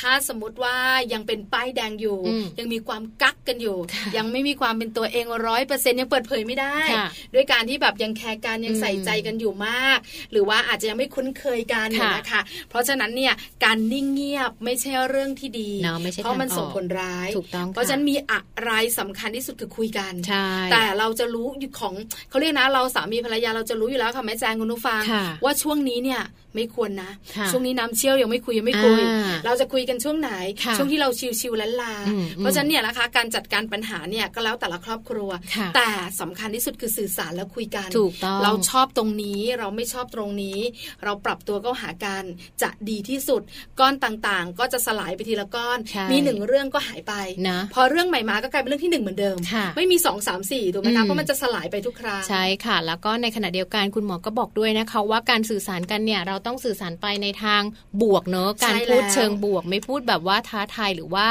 [0.00, 0.76] ถ้าสมมติว่า
[1.12, 3.76] ยังเป็นป้ายแดงอยู่อืมยังมีความกักกันอยู่
[4.16, 9.98] ยังไม่มีความเป็นตัวเองร้อยเปอร์เซ็นยังเปิดเผยไม่ได้ค่ะด้วยการที่แบบยังแคร์กันยังอืมใส่ใจกันอยู่มาก
[10.32, 21.94] หรือว่าอาจจะยังไม่คุ้นเคยกันค่ะนะคะเพราะฉะนั้นเนี่ยการนิ่งเงียบไม่ใช่เรื่องที่ดีเนาะไม่ใช่เพราะมันทางออกส่งผลร้ายถูกต้องเพราะฉะค่นั้นมีอะไรสำคัญที่สุดคือคุยกันใช่แต่เราจะรู้อยู่ของ
[22.30, 26.22] เขาเรียกนะ เราสามีภรรยาเราจะรู้อยู่แล้วค่ะแม่แจงคุณผู้ฟังค่ะว่าช่วงนี้เนี่ย
[26.54, 30.30] ไม่ควรนะค่ะช่วงนี้น้ำเชี่ยวยังไม่คุยยังไม่คุยอ่าเราจะคุยกันช่วงไหน
[30.64, 31.08] ค่ะช่วงที่เรา
[31.40, 35.90] ชิวๆและลาอืมเพราะฉะนั้นเนี่ยนะคะการจัดการปัญหาเนี่ยก็แล้วแต่ละครอบครัวค่ะแต่
[36.20, 40.58] สำคัญที่สุดคือสื่อสารแล้วคุยกันถูกต้องเราชอบตรงนี้เราไม่ชอบตรงนี้
[41.04, 42.24] เราปรับตัวก็หากัน
[42.62, 43.42] จะดีที่สุด
[43.80, 47.14] ก้อนต่างๆ ก็จะสลายไปทีละก้อนใช่มีหนึ่งเรื่องก็หายไป
[47.48, 57.62] นะพอเรื่องใหม่มาก็กลายเป็นเรื่องที่หนึ่งเหมือนเดิมค่ะไม่มีสองสามสี่ถูกไหมอืคะมเพราะมันจะสลายไปทุกครั้งใช่ค่ะ แล้วก็ในขณะเดียวกันคุณหมอก็บอกด้วยนะคะ ว่าการสื่อสารกันเนี่ยเราต้องสื่อสารไปในทาง
[58.02, 61.26] บวกเนอะการใช่พูดแล้วเชิงบวก ไม่พูดแบบว่าท้าทายหรือว่า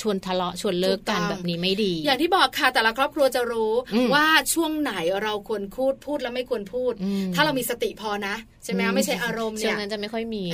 [0.00, 10.44] ชวนทะเลาะชวนเลิกกันถูกต้องแบบนี้ไม่ดี อย่างที่บอกค่ะแต่ละครอบครัวจะรู้อืมว่าช่วงไหนเราควรพูดพูดแล้วไม่ควรพูดอืมถ้าเรามีสติพอนะใช่ไหมไม่ใช่อารมณ์ช่วเนี่งยนั้นจะไม่ค่อยมี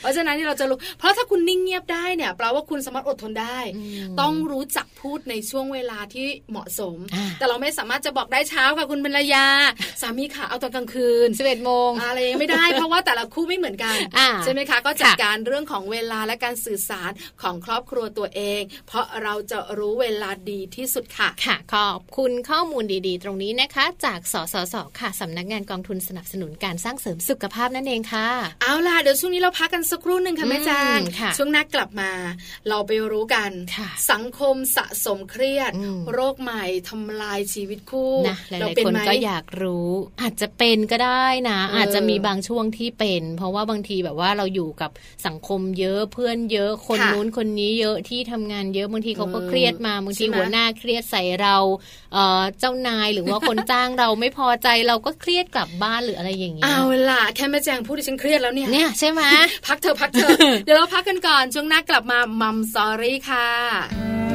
[0.00, 9.46] เพราะฉะนั้นที่เราจะรู้ เพราะถ้าคุณนิ่งเงียบได้เนี่ยแปลว่าคุณสามารถอดทนได้อืมต้องรู้จักพูดในช่วงเวลาที่เหมาะสมอ่าแต่เราไม่สามารถจะบอกได้เช้าค่ะคุณภรรยา
[10.02, 17.10] สามีค่ะเอาตอนกลางคืนสิบเอ็ดโมงอะไรยังไม่ได้ เพราะว่าแต่ละคู่ไม่เหมือนกันอ่าใช่ไหมคะ ก็จัดค่ะการเรื่องของเวลาและการสื่อสาร
[17.42, 18.40] ของครอบครัวตัวเอ
[18.88, 28.28] เพราะเราจะรู้เวลาดีที่สุดค่ะค่ะ ขอบคุณข้อมูลดีๆ ตรงนี้นะคะ จากสสสค่ะสำนักงานกองทุนสนับสนุนการสร้างเสริมสุขภาพนั่นเองค่ะ
[28.62, 32.10] เอาล่ะเดี๋ยวช่วงนี้เราพักกันสักครู่หนึ่งค่ะแม่แจงอืมค่ะช่วงหน้ากลับมา
[32.68, 44.90] เราไปรู้กันค่ะสังคมสะสมเครียดอืมโรคใหม่ทำลายชีวิตคู่นะหเราลายเป็นๆคนไหมก็อยากรู้ อาจจะเป็นก็ได้นะเออออาจจะมีบางช่วงที่เป็น เพราะว่าบางทีแบบว่าเราอยู่กับ
[45.26, 51.56] สังคมเยอะเพื่อนเยอะคนค่ะนู้นคนนี้เยอะที่ทำงานเยอะบางทีเขาก็เออเครียดมาบางทีใช่ไหมหัวหน้าเครียดใส่เรา
[52.12, 59.22] เอ่อเจ้านายหรือว่าคนจ้างเราไม่พอใจเราก็เครียดกลับบ้านหรืออะไรอย่างเงี้ยเอาล่ะแค่แม่แจงพูดดิฉันเครียดแล้วเนี่ยเนี่ยใช่ไหม
[59.66, 64.25] พักเถอะพักเถอะเดี๋ยวเราพักกันก่อนช่วงหน้ากลับมามัมสอรี่ค่ะ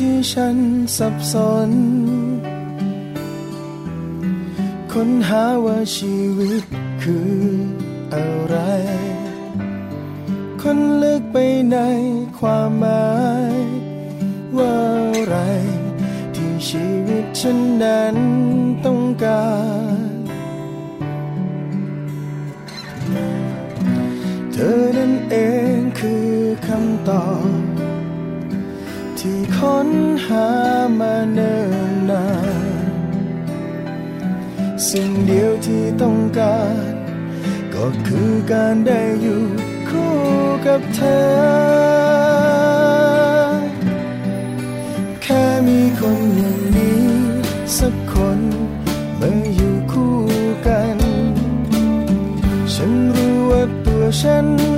[0.00, 0.56] ที่ฉัน
[0.96, 1.34] สับส
[1.68, 1.70] น
[4.92, 6.64] ค้นหาว่าชีวิต
[7.02, 7.36] คือ
[8.14, 8.56] อะไร
[10.62, 11.36] คนลึกไป
[11.72, 11.76] ใน
[12.38, 13.14] ความหมา
[13.52, 13.54] ย
[14.56, 14.76] ว่า
[15.16, 15.36] อะไร
[16.34, 18.16] ที่ชีวิตฉันนั้น
[18.84, 19.46] ต้องกา
[20.06, 20.12] ร
[24.52, 25.34] เธอนั้นเอ
[25.74, 26.28] งคือ
[26.66, 27.26] คำตอ
[27.68, 27.71] บ
[29.26, 29.88] ที่ค้น
[30.26, 30.48] หา
[31.00, 31.58] มาเนิ่
[31.90, 32.26] นนา
[32.84, 32.84] น
[34.88, 36.92] สิ่งเดียวที่ต้องการ
[37.74, 39.42] ก็คือการได้อยู่
[39.88, 40.14] คู่
[40.66, 41.22] กับเธอ
[45.22, 47.02] แค่มีคนอย่างนี้
[47.78, 48.40] สักคน
[49.20, 50.16] มาอยู่คู่
[50.66, 50.98] กัน
[52.74, 54.71] ฉันรู้ว่าตัวฉัน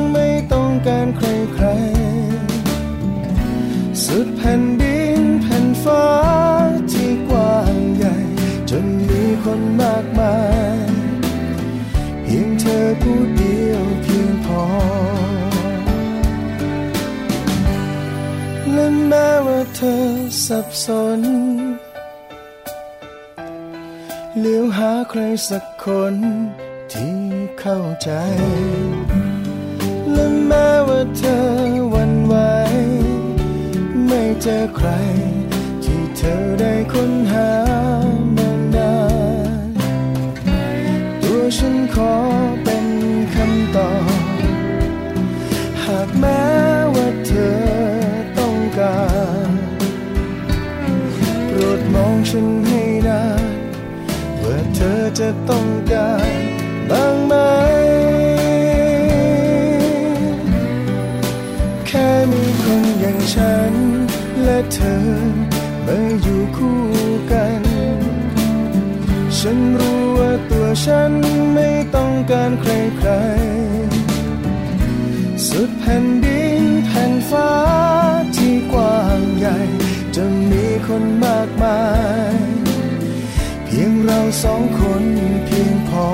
[19.84, 19.86] อ
[20.46, 20.86] สับส
[21.18, 21.20] น
[24.40, 26.14] เลี้ยวหาใครสักคน
[26.92, 27.18] ที่
[27.60, 28.10] เข้าใจ
[30.12, 31.40] และแม้ว่าเธอ
[31.94, 32.34] วันไหว
[34.06, 34.88] ไม่เจอใคร
[35.84, 37.50] ที่เธอได้ค้นหา
[38.36, 38.94] มานา
[39.66, 39.68] น
[41.22, 42.14] ตัวฉันขอ
[42.62, 42.86] เป็น
[43.34, 44.20] คำตอบ
[45.84, 46.42] หากแม้
[46.94, 47.83] ว่าเธอ
[52.36, 53.44] ฉันให้นาน
[54.42, 56.32] ว่าเธอจะต้องการ
[56.90, 57.34] บ้างไหม
[61.86, 63.72] แค่มีคนอย่างฉัน
[64.44, 65.04] และเธอ
[65.86, 66.82] มาอยู่คู่
[67.30, 67.62] กัน
[69.38, 71.12] ฉันรู้ว่าตัวฉัน
[71.54, 77.50] ไม่ต้องการใครๆ สุดแผ่นดินแผ่นฟ้า
[78.36, 79.83] ที่กว้างใหญ่
[80.18, 81.80] จะมีคนมากมา
[82.34, 82.38] ย
[83.64, 85.04] เพียงเราสองคน
[85.46, 86.08] เพียงพอ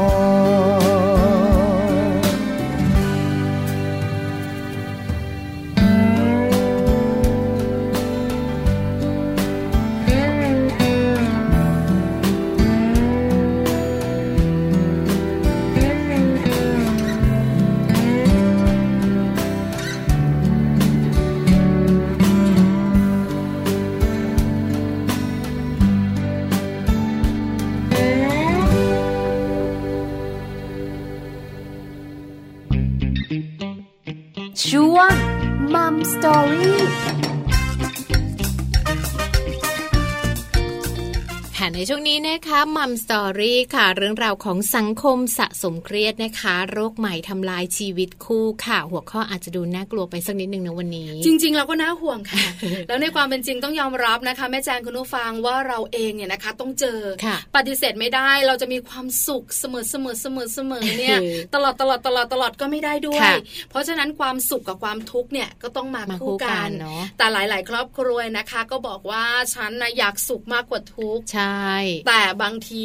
[41.80, 52.44] ในช่วงนี้นะคะมัมสตอรี่ค่ะ เรื่องราวของสังคมสะสมเครียดนะคะ โรคใหม่ทำลายชีวิตคู่ค่ะ หัวข้ออาจจะดูน่ากลัวไปสักนิดหนึ่งนะวันนี้ จริง ๆ เราก็น่าห่วงค่ะ
[52.88, 63.36] แล้วในความเป็นจริงต้องยอมรับนะคะ แม่แจงคุณผู้ฟังว่าเราเองเนี่ยนะคะ ต้องเจอค่ะปฏิเสธไม่ได้เราจะมีความสุขเสมอเสมอเสมอเสมอเนี่ยเออตลอดตลอดตลอดตลอดก็ไม่ได้ด้วยค่ะ
[63.70, 71.69] เพราะฉะนั้นความสุขกับความทุกข์เนี่ยก็ต้องมามาคู่คู่กักันนเนาะแต่หลาย ๆ ครอบครัวนะคะ ก็บอกว่าฉันนะอยากสุขมากกว่าทุกข์ใช่
[72.08, 72.84] แต่บางที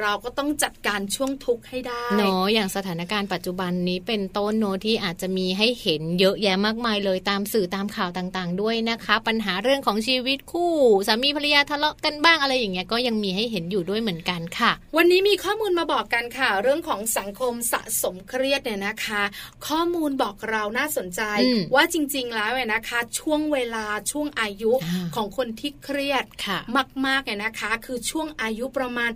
[0.00, 10.72] เราก็ต้องจัดการช่วงทุกข์ให้ได้เนาะอย่างสถานการณ์ปัจจุบันนี้เป็นต้นโนที่อาจจะมีให้เห็นเยอะแยะมากมายเลยตามสื่อตามข่าวต่างๆ ด้วยนะคะ ปัญหาเรื่องของชีวิตคู่
[11.06, 19.22] สามีภรรยาทะเลาะกันบ้างอะไรอย่างเงี้ยก็ยังมีให้เห็นอยู่ด้วยเหมือนกันค่ะ วันนี้มีข้อมูลมาบอกกันค่ะ เรื่องของสังคมสะสมเครียดเนี่ยนะคะ
[19.66, 26.58] ข้อมูลบอกเราน่าสนใจอืมว่าจริง ๆ แล้วเนี่ยนะคะ ช่วงเวลาช่วงอายุอ่าของคนที่เครียดค่ะ
[27.06, 29.10] มากๆเนี่ยนะคะ คือช่วงอายุประมาณ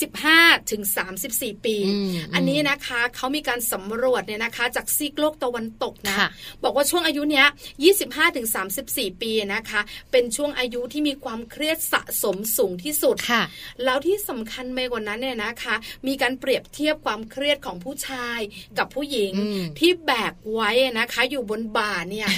[0.00, 0.82] 25ถึง
[1.24, 6.28] 34 ปีอืมอันนี้นะคะเขามีการสำรวจเนี่ยนะคะ จากซีกโลกตะวันตกนะค่ะ
[6.64, 7.46] บอกว่าช่วงอายุเนี้ย
[7.90, 8.46] 25ถึง
[8.84, 9.80] 34 ปีนะคะ
[10.12, 13.42] เป็นช่วงอายุที่มีความเครียดสะสมสูงที่สุดค่ะ
[13.84, 15.74] แล้วที่สำคัญไปกว่านั้นเนี่ยนะคะ
[16.06, 18.38] มีการเปรียบเทียบความเครียดของผู้ชาย
[18.78, 22.28] กับผู้หญิงอืมที่แบกไว้นะคะ อยู่บนบ่าเนี่ย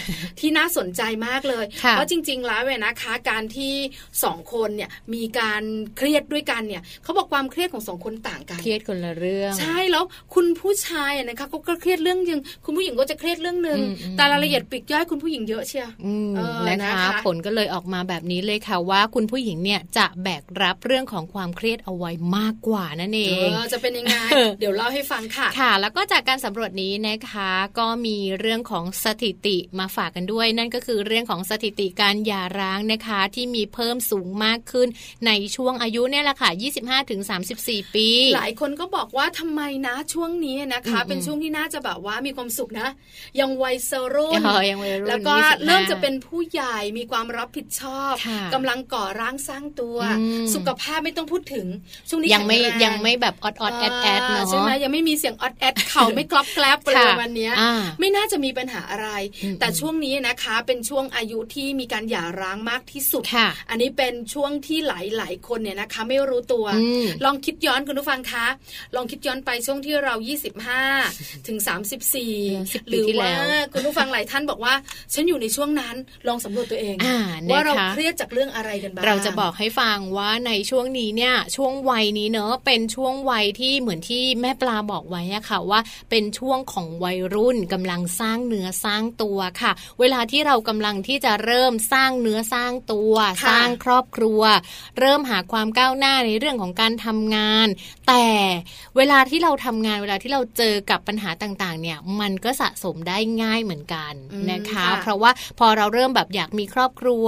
[0.40, 3.74] ที่น่าสนใจมากเลยค่ะเพราะจริง ๆ แล้วเนี่ยนะคะ การที่
[4.24, 5.62] สองคนเนี่ยมีการ
[6.00, 24.16] เครียดด้วยกันเนี่ยเขาบอกความเครียดของสองคนต่างกันเครียดคนละเรื่อง ใช่แล้วคุณผู้ชายอะนะคะเขาก็เครียดเรื่องหนึงคุณผู้หญิงก็จะเครียดเรื่องหนึ่งอืมอืมแต่รายละเอียดปลีกย่อยคุณผู้หญิงเยอะเชียวอืมเออนะคะนะคะ ผลก็เลยออกมาแบบนี้เลยค่ะว่าคุณผู้หญิงเนี่ยจะแบกรับเรื่องของความเครียดเอาไว้มากกว่านั่นเอเองอจะเป็นยังไง
[24.60, 34.88] เดี๋ยวเล่าให้ฟังค่ะค่ะ แล้วก็จากการสำรวจนี้นะคะก็มีเรื่องของสถิติมาฝากกันด้วย นั่นก็คือเรื่องของสถิติการหย่าร้างนะคะที่มีเพิ่มสูงมากขึ้น
[35.26, 36.50] ในช่วงอายุเนี่ยแหละค่ะ
[37.22, 42.88] 25-34 ปี หลายคนก็บอกว่าทำไมนะช่วงนี้นะคะอืมเป็นช่วงที่น่าจะแบบว่ามีความสุขนะ
[43.40, 51.66] ยังวัยเซรุ่นเออยังวัยรุ่นแล้วก็25เริ่มจะเป็นผู้ใหญ่มีความรับผิดชอบค่ะกำลังก่อร่างสร้างตัวอืมสุขภาพไม่ต้องพูดถึง
[52.08, 59.08] ช่วงนี้ยังไม่แข็แรยังไม่แบบออดออดแอดแอดเนาะใช่ไหมยังไม่มีเสียงออดแอดเข่าไม่กรอบแกลบอะไรค่ะประมาณเนี้ยอ่าไม่น่าจะมีปัญหาอะไร
[59.42, 68.46] อืมแต่ช่วงนี้นะคะเป็นช่วงอายุที่มีการหย่าร้างมากที่สุดค่ะอันนี้เป็นช่วงที่หลายหลายๆคนเนี่ยนะคะ ไม่รู้ตัวอืมลองคิดย้อนคุณผู้ฟังคะ
[68.96, 70.14] ลองคิดย้อนไปช่วงที่เรา
[70.80, 71.58] 25 ถึง
[72.22, 74.74] 34 หรือที่แล้ว่าวคุณผู้ฟังหลายท่านบอกว่า
[75.14, 75.94] ฉันอยู่ในช่วงนั้น
[76.28, 77.18] ลองสำรวจตัวเองอ่า
[77.50, 94.42] ว่าเรานะคะเครียดจากเรื่องอะไรกันบ้างเราจะบอกให้ฟังว่าในช่วงนี้เนี่ยช่วงวัยนี้เนอะเป็นช่วงวัยที่เหมือนที่แม่ปลาบอกไว้อะค่ะว่า เป็นช่วงของวัยรุ่นกำลังสร้างเนื้อสร้างตัวค่ะ เวลาที่เรากำลังที่จะเริ่มสร้างเนื้อสร้างตัวค่ะสร้างครอบครัว
[94.98, 97.66] เริ่มหาความก้าวหน้าในเรื่องของการทำงาน
[98.08, 98.24] แต่
[98.96, 107.26] เวลาที่เราทำงานเวลาที่เราเจอกับปัญหาต่างๆ เนี่ยมันก็สะสมได้ง่ายเหมือนกันอืมนะคะค่ะเพราะว่าพอเราเริ่มแบบอยากมีครอบครัว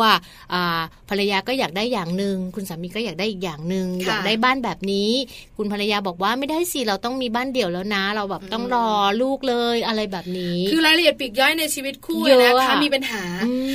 [0.52, 5.10] อ่าภรรยาก็อยากได้อย่างหนึ่งคุณสามีก็อยากได้อีกอย่างหนึ่งค่ะอยากได้บ้านแบบนี้
[5.56, 8.88] คุณภรรยาบอกว่าไม่ได้สิเราต้องมีบ้านเดี่ยวแล้วนะ เราแบบต้องรอ
[9.22, 13.24] ลูกเลยอะไรแบบนี้ คือรายละเอียดปลีกย่อยในชีวิตคู่เยอะนะคะอะมีปัญหา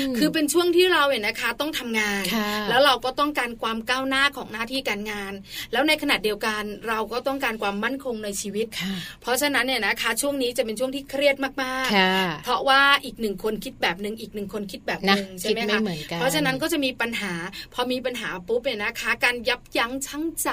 [0.08, 5.34] มคือเป็นช่วงที่เราเนี่ยนะคะ ต้องทำงานค่ะแล้วเราก็ต้องการความก้าวหน้าของหน้าที่การงาน
[5.72, 11.52] แล้วในขณะเดียวกันเราก็ต้องการความมั่นคงในชีวิตค่ะเพราะฉะนั้นเนี่ยนะคะช่วงนี้จะเป็นช่วงที่เครียดมา
[11.86, 17.34] กค่ะๆเพราะว่าอีกหนึ่งคนคิดแบบหนึ่งอีกหนึ่งคนคิดแบบหนะนึ่งใช่คิดไหมไม่คะเหมือนกันเพราะฉะนั้นก็จะมีปัญหา
[17.74, 20.50] พอมีปัญหาปุ๊บเนี่ยนะคะ การยับยั้งชั่งใจ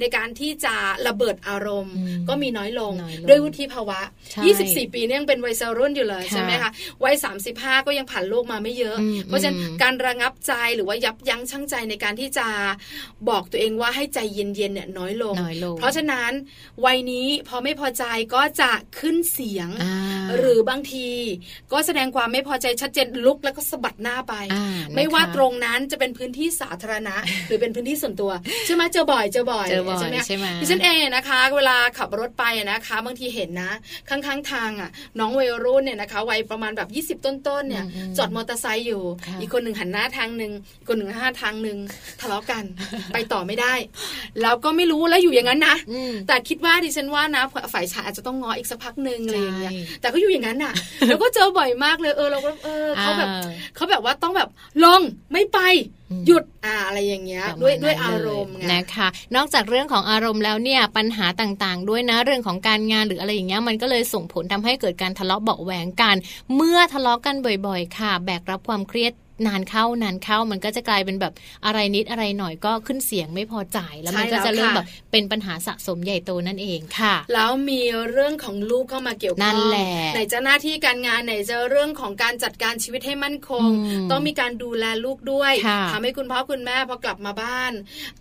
[0.00, 0.74] ในการที่จะ
[1.06, 4.00] ระเบิดอารมณ์อืมก็มีน้อยลงน้อยลงด้วยวุฒิภาวะ
[4.32, 4.42] ใช่
[4.88, 6.70] 24 ปีเนี่ยยังเป็นวัยเซรุ่นอยู่เลยค่ะใช่ไหมคะ
[7.04, 7.14] วัย
[7.50, 12.46] 35 ก็ยังผ่านโลกมาไม่เยอะอืมเพราะฉะนั้นอืมการระงับใจหรือว่ายับยั้งชั่งใจในการที่จะ
[13.30, 16.30] บอกตัวเองว่าให้ใจเย็นๆเนี่ยน้อยลงน้อยลง เพราะฉะนั้น
[16.84, 19.94] วัยนี้พอไม่พอใจก็จะขึ้นเสียงอ่า
[20.38, 21.08] หรือบางที
[21.72, 24.64] ก็แสดงความไม่พอใจชัดเจนลุกแล้วก็สะบัดหน้าไปอ่า
[24.96, 28.30] ไม่ว่านะคะตรงนั้นจะเป็นพื้นที่สาธารณะ หรือเป็นพื้นที่ส่วนตัว
[28.66, 33.72] ใช่ไหมเจอบ่อยเจอบ่อยเจอบ่อยใช่ไหมใช่ไหมดิฉันเองนะคะ เวลาขับรถไปนะคะ บางทีเห็นนะ
[34.08, 41.78] ข้างๆทางอะ น้องวัยรุ่นเนี่ยนะคะวัยประมาณแบบ 20 ต้นๆเนี่ยอืมจอดมอเตอร์ไซค์อยู่ค่ะอีกคนหนึ่งหันหน้าทางหนึ่งอีกคนหนึ่งหน้าทางหนึ่ง
[42.20, 42.64] ทะเลาะกัน
[43.12, 43.74] ไปต่อไม่ได้
[44.42, 50.72] แล้วก็ไม่รู้แล้วอยู่อย่างนั้นนะอืมแต่คิดว่าดิฉันว่านะฝ่ายชายอาจจะต้องงออีกสักพักหนึ่งอะไรอย่างเงี้ยใช่แต่ก็อยู่อย่างนั้นน่ะ
[51.06, 53.42] แล้วก็เจอบ่อยมากเลยเออเราก็เออเขาแบบอ่า
[53.74, 54.48] เขาแบบว่าต้องแบบ
[54.84, 55.00] ลง
[55.32, 55.58] ไม่ไป
[56.10, 66.16] อืมหยุดอ่าอะไรอย่างเงี้ยประมาณด้วยด้วยนั้นอาเลรมณ์ไงนะคะ นอกจากเรื่องของอารมณ์แล้วเนี่ยปัญหาต่างๆ ด้วยนะเรื่องของการงานหรืออะไรอย่างเงี้ยมันก็เลยส่งผลทำให้เกิดการทะเลาะเบาะแหวงกัน
[66.54, 69.12] เมื่อทะเลาะกันบ่อย ๆ ค่ะ แบกรับความเครียด
[69.46, 71.32] นานเข้านานเข้ามันก็จะกลายเป็นแบบ
[71.66, 87.72] อะไรนิดอะไรหน่อยก็ขึ้นเสียงไม่พอใจแล้วมันใช่ก็จะแล้วเริ่มค่ะแบบเป็นปัญหาสะสมใหญ่โตนั่นเองค่ะ แล้วมีเรื่องของลูกเข้ามาเกี่ยวข้องนั่นแหละไหนจะหน้าที่การงานไหนจะเรื่องของการจัดการชีวิตให้มั่นคงอืมต้องมีการดูแลลูกด้วยค่ะทำให้คุณพ่อคุณแม่พอกลับมาบ้าน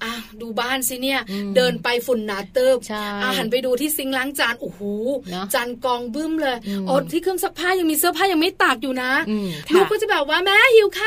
[0.03, 4.82] อะดูบ้านสิเนี่ยอืมเดินไปฝุ่นหนาเติบใช่อะหันไปดูที่ซิงค์ล้างจานโอ้โห
[5.32, 11.07] เนอะจานกองบึ้มเลยอืมโอ้ที่เครื่องซักผ้ายังมีเสื้อผ้ายังไม่ตากอยู่นะอืมลูกค่ะก็จะแบบว่าแม่หิวข้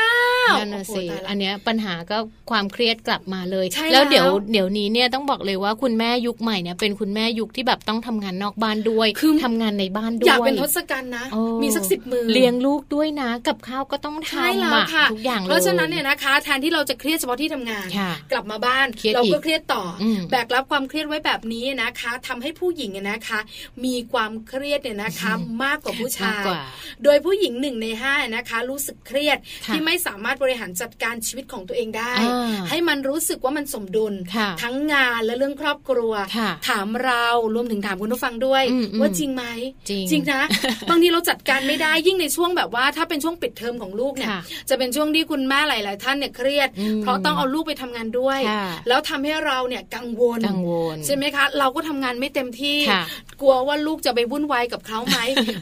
[0.59, 2.17] นั่นน่ะสิโโหตายละอันเนี้ยปัญหาก็
[2.51, 23.39] ความเครียดกลับมาเลยใช่แล้วเดี๋ยวแล้วเดี๋ยวนี้เนี่ยต้องบอกเลยว่าคุณแม่ยุคใหม่เนี่ยเป็นคุณแม่ยุคที่แบบต้องทำงานนอกบ้านด้วยคือทำงานในบ้านด้วยอยากเป็นทศกัณฐ์นะโอ้มีสักสิบมือเลี้ยงลูกด้วยนะ กับข้าวก็ต้องใช่แล้ทำวอะค่ะทุกอย่างเลยเพราะฉะนั้นเนี่ยนะคะ แทนที่เราจะเครียดเฉพาะที่ทำงานค่ะกลับมาบ้านเครียดเราอีก็กเครียดต่ออมแบกรับความเครียดไว้แบบนี้นะคะทำให้ผู้หญิงเนี่ยนะคะ
[23.85, 25.31] มีความเครียดเนี่ยนะคะ
[25.63, 26.61] มากกว่าผู้ชามากยกว่า
[27.03, 39.45] โดยผู้หญิงหนึ่งในห้านะคะ รู้สึกเครียดค่ะที่ไม่สามารถบริหารจัดการชีวิตของตัวเองได้อ่าให้มันรู้สึกว่ามันสมดุลค่ะทั้งงานและเรื่องครอบครัวค่ะถามเรารวมถึงถามคุณผู้ฟังด้วยอืมอืมว่าจริงไหม
[39.89, 40.41] จริงนะ
[40.89, 53.03] บางทีเราจัดการไม่ได้ยิ่งในช่วงแบบว่า ถ้าเป็นช่วงปิดเทอมของลูกเนี่ยค่ะจะเป็นช่วงที่คุณแม่หลาย ๆ ท่านเนี่ยเครียดอืมเพราะต้องเอาลูกไปทำงานด้วยค่ะแล้วทำให้เราเนี่ยกังวลกังวลใช่ไหมคะ เราก็ทำงานไม่เต็มที่ค่ะ
[53.41, 55.19] กลัวว่าลูกจะไปวุ่นวายกับเขาไหม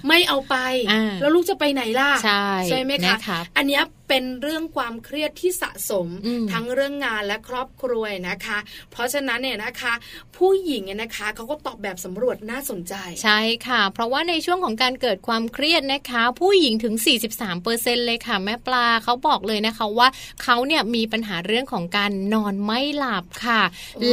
[0.07, 0.55] ไม่เอาไป
[0.91, 2.09] อ่าแล้วลูกจะไปไหนล่ะ
[2.69, 8.57] ใช่ไหมคะนะครับอันเนี้ย เป็นเรื่องความเครียดที่สะสมอืมทั้งเรื่องงานและครอบครัวนะคะ
[8.91, 9.93] เพราะฉะนั้นเนี่ยนะคะ
[10.37, 12.93] ผู้หญิงเนี่ยนะคะเขาก็ตอบแบบสำรวจน่าสนใจ
[13.23, 16.95] ใช่ค่ะ เพราะว่าในช่วงของการเกิดความเครียดนะคะ ผู้หญิงถึง
[17.29, 20.07] 43เปอร์เซ็นเลยค่ะ แม่ปลาเขาบอกเลยนะคะว่า
[20.43, 23.61] เขาเนี่ยมีปัญหาเรื่องของการนอนไม่หลับค่ะ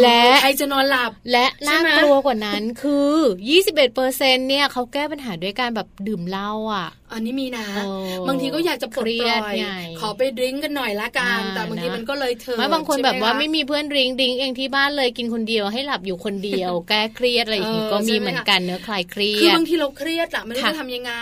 [0.00, 3.14] และใครจะนอนหลับและใช่น่าไหมกลัวกว่านั้นคือ
[3.50, 9.68] 21เปอร์เซ็นเนี่ยเขาแก้ปัญหาด้วยการแบบดื่มเหล้าอะอันนี้มีนะเออบางทีก็อยากจะปลดเครีปยล่ดอยไง
[10.00, 21.12] ขอไปดริ้งกันหน่อยละกันอ่าแต่บางทีนะมันก็เลยเถิดไม่บางคนใช่หแบบว่าะไม่มีเพื่อนดริงก์ดริงก์เองที่บ้านเลยกินคนเดียวให้หลับอยู่คนเดียว แก้เครียดอะไรอย่างงี้เออก็มีใช่ไหมเหมือนกันเนื้อะคลายเครียดคือบางทีเราเครียดอะไม่รู้ค่ะจะทำยังไง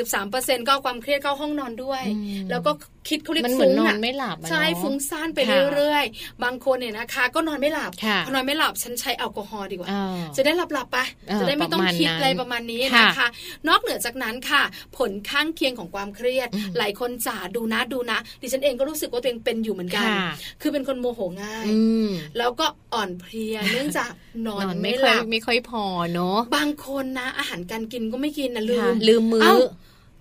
[0.00, 2.70] 43%ก็เอาความเครียดเข้าห้องนอนด้วยอืมแล้วก็
[3.08, 10.98] คิดเขาเรียกมันเหมือนฟุ้งนออะนไม่หลับอะใช่เนอะฟุ้งซ่านไปค่ะเรื่อยๆ บางคนเนี่ยนะคะ ก็นอนไม่หลับค่ะพอนอนไม่หลับฉันใช้แอลกอฮอล์ดีกว่าอ่าจะได้หลับหลับๆไป
[11.28, 13.28] เออจะได้ไม่ต้องประมาณคิดนั้นอะไรประมาณนี้ค่ะนะคะ
[13.68, 14.62] นอกเหนือจากนั้นค่ะ
[14.96, 20.30] ผลข้างเคียงของความเครียดอืมหลายคนจ่าดูนะดูนะ ดิฉันเองก็รู้สึกว่าตัวเองเป็นอยู่เหมือนกันค่ะ
[20.62, 24.12] คือเป็นคนโมโหง่ายอืมแล้วก็อ่อนเพลียเนื่องจาก
[24.46, 25.84] นอนนอนไม่ไม่หค่อยลับไม่ค่อยพอ
[26.14, 29.56] เนาะบางคนนะอาหารการกินก็ไม่กินนะลืค่ะมลืมมื้อเอ้า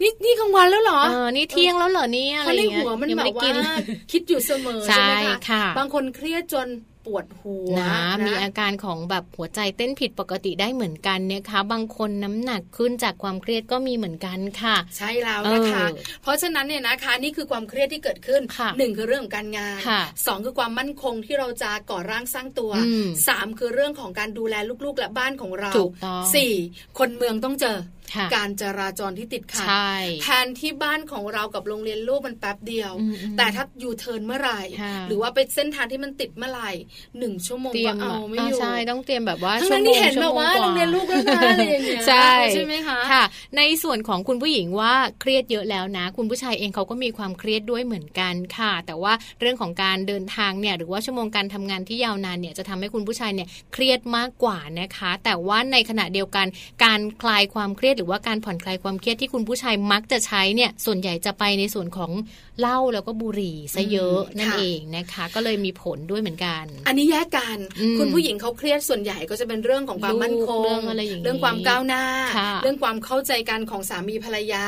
[0.01, 3.79] นี่นี่กลางวันแล้วเหรอเออนี่เที่ยงแล้วเหรอเนี่ยเพอะไรราะในเงี้ยหัวมันยังแบไม่บได้กิว่าน
[4.11, 6.69] คิดอยู่เสมอใช่ใช่ไหมคะค่ะบางคนเครียดจน
[7.05, 26.53] ปวดหัวนะมีอาการของแบบหัวใจเต้นผิดปกติได้เหมือนกันนะคะ บางคนน้ำหนักขึ้นจากความเครียดก็มีเหมือนกันค่ะ ใช่แล้วนะคะเออเพราะฉะนั้นเนี่ยนะคะนี่คือความเครียดที่เกิดขึ้นค่ะหนึ่งคือเรื่องของการงานค่ะสองคือความมั่นคงที่เราจะก่อร่างสร้างตัวอืมสามคือเรื่องของการดูแลลูกๆและบ้านของเราถูกต้องสี่
[26.99, 27.94] คนเมืองต้องเจอค่ะ
[28.35, 29.93] การจราจรที่ติดขัดใช่
[30.23, 36.71] แทนที่บ้านของเรากับโรงเรียนลูกมันแป๊บเดียวอืมอืมแต่ถ้ายูเทิร์นเมื่อไหร่ค่ะหรือว่าไปเส้นทางที่มันติดเมื่อไหร่
[37.19, 43.23] หนึ่งชั่วโมงเตรียก็มเอาไม่อ่าอยู่ใช่ต้องเตรียมแบบว่าทั้งชั่วนั้นโมที่งเห็นชั่แบบโมงว่ากโรงเรียนลูกแล้วนะอะไรอย่างเงี้ยใช่ใช่ไหมคะค่ะ
[43.57, 56.45] ในส่วนของคุณผู้หญิงว่าเครียดเยอะแล้วนะ คุณผู้ชายเองเขาก็มีความเครียดด้วยเหมือนกันค่ะ แต่ว่าเรื่องของการเดินทางเนี่ยหรือว่าชั่วโมงการทำงานที่ยาวนานเนี่ยจะทำให้คุณผู้ชายเนี่ยเครียดมากกว่านะคะ แต่ว่าในขณะเดียวกัน
[56.83, 62.11] การคลายความเครียดหรือว่าการผ่อนคลายความเครียดที่คุณผู้ชายมักจะใช้เนี่ยส่วนใหญ่จะไปในส่วนของ
[62.59, 72.03] เหล้าแล้วก็บุหรี่ซะเยอะนั่นค่ะเองนะคะ ก็เลยมีผลด้วยเหมือนกัน อันนี้แยกกันอืมคุณผู้หญิงเขาเครียดส่วนใหญ่ก็จะเป็นเรื่องของความมั่นคงเรื่องอะไรอย่างนี้เรื่องความก้าวหน้า
[72.37, 74.65] ค่ะเรื่องความเข้าใจกันของสามีภรรยา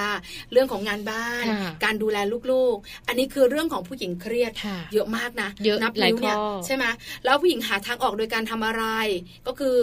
[0.52, 2.18] เรื่องของงานบ้านค่ะการดูแล
[2.52, 6.86] ลูกๆ อันนี้คือเรื่องของผู้หญิงเครียดค่ะเยอะมากนะเยอะนับหลายนิ้วเนี่ยข้อใช่ไหม
[7.26, 8.84] แล้วผู้หญิงหาทางออกโดยการทำอะไร
[9.48, 9.76] ก็คือ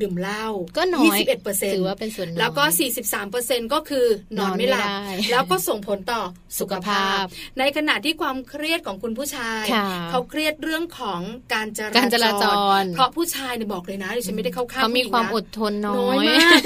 [0.00, 0.46] ดื่มเหล้า
[0.78, 2.64] ก็น้อย21เปอร์เซ็นถืต์อว่าเป็นส่วนน้อยแล้วก็
[2.98, 4.06] 43เปอร์เซ็นก็คือ
[4.38, 6.22] นอนไม่หลับนอนไม่ได้แล้วก็ส่งผลต่อ
[6.60, 7.26] สุขภาสุขภาพพ
[7.58, 11.20] ในขณะที่ความเครียดของคุณผู้ชายค่ะเขาเครียดเรื่องของ
[11.54, 12.44] การจการจราจ
[12.80, 16.60] รเพราะผู้ชายเนี่ยบอกเลยนะดิฉันไม่ได้เข้าข้างเขามีผู้หญิงความนะอดทนน้น้ออยยมาก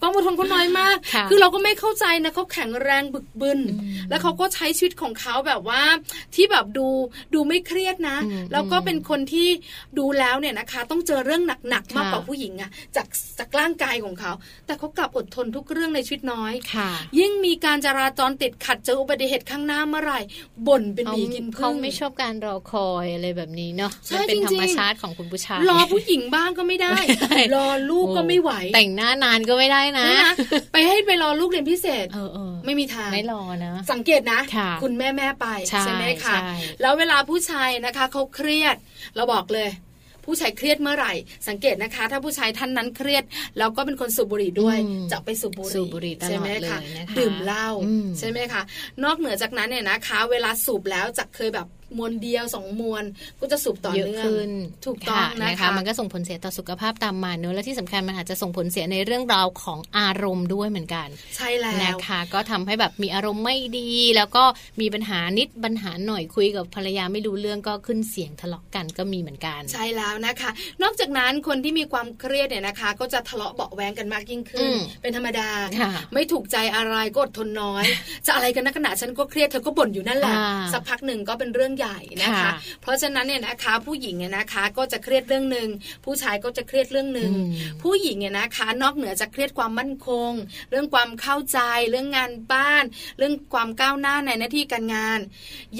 [0.00, 5.82] ความอดทนเขาน้อยมากค่ะคือเราก็ไม่เข้าใจนะเขาแข็งแรงบึกบึนอืมแล้วเขาก็ใช้ชีวิตของเขาแบบว่า
[6.34, 6.86] ที่แบบดู
[7.34, 9.48] ดูไม่เครียดนะอืมแล้วก็เป็นคนที่
[9.98, 12.65] ดูแล้วเนี่ยนะคะ ต้องเจอเรื่องหนักๆค่ะมากกว่าผู้หญิงอะ
[12.96, 13.06] จาก
[13.38, 14.32] จากร่างกายของเขา
[14.66, 20.20] แต่เขากลับอดทนทุกเรื่องในชีวิตน้อยค่ะ ยิ่งมีการจราจรติดขัดเจออุบัติเหตุข้างหน้าเมื่อไหร่
[20.66, 30.32] บ่นเป็นหเขามีกินเขาพึ่งไม่ชอบการรอคอยอะไรแบบนี้เนาะใช่มันเป็นธรจริงๆรมชาติของคุณผู้ชายรอผู้หญิงบ้างก็ไม่ได้ไม่ได้ รอลูกก็ไม่ไหว แต่งหน้านานก็ไม่ได้นะนะ
[30.72, 36.50] ไปให้ไปรอลูกเรียนพิเศษเออเออไม่มีทางไม่รอนะ สังเกตนะค่ะณแม่แม่ไปใช่ไหมคะใช่
[36.80, 38.76] แล้วเวลาผู้ชายนะคะเขาเครียด
[39.16, 39.68] เราบอกเลย
[40.26, 41.12] ผู้ชายเครียดเมื่อไหร่
[41.48, 43.24] สังเกตนะคะ ถ้าผู้ชายท่านนั้นเครียด
[43.58, 48.62] แล้วก็เป็นคนสูบบุหรี่ด้วยอืมจะไปสูบบุหสูรี่บบุหรี่ตลอดใช่ไหมคะเลยนะคะดื่มเหล้าอืมใช่ไหมคะ
[49.04, 51.66] นอกเหนือจากนั้นเนี่ยนะคะ เวลาสูบแล้วจากเคยแบบ
[51.98, 53.04] มวลเดียวสองมวล
[53.40, 54.50] ก็จะสูบต่อเยอะเนื่องขึ้น
[54.86, 64.44] ถูกต้องนะคะ มันก็ส่งผลเสียต่อสุขภาพตามมาเนอะและที่สำคัญมันอาจจะส่งผลเสียในเรื่องราวของอารมณ์ด้วยเหมือนกัน ใช่แล้วนะคะ ก็ทำให้แบบมีอารมณ์ไม่ดี แล้วก็
[64.80, 70.50] มีปัญหานิดปัญหาหน่อยคุยกับภรรยาไม่รู้เรื่องก็ขึ้นเสียงทะเลาะกันก็มีเหมือนกัน ใช่แล้วนะคะ
[70.82, 75.48] นอกจากนั้นคนที่มีความเครียดเนี่ยนะคะ ก็จะทะเลาะเบาะแวงกันมากยิ่งขึ้นอืมเป็นธรรมดา
[75.80, 77.84] ค่ะไม่ถูกใจอะไรก็อดทนน้อย
[78.26, 82.50] จะอะไรกันนักขนาดฉันก็เครียดเธอก็บ่นอยู่นั่นแหละอ่าสักพักหนึ่งก็เป็นเรื่องใหญ่นะคะค่ะ
[82.82, 85.68] เพราะฉะนั้นเนี่ยนะคะผู้หญิงเนี่ยนะคะก็จะเครียดเรื่องหนึ่ง
[86.04, 87.50] ผู้ชายก็จะเครียดเรื่องหนึ่งอืม
[87.82, 90.32] ผู้หญิงเนี่ยนะคะ นอกเหนือจากเครียดความมั่นคง
[90.70, 91.58] เรื่องความเข้าใจ
[91.90, 92.84] เรื่องงานบ้าน
[93.18, 95.18] เรื่องความก้าวหน้าในหน้าที่การงาน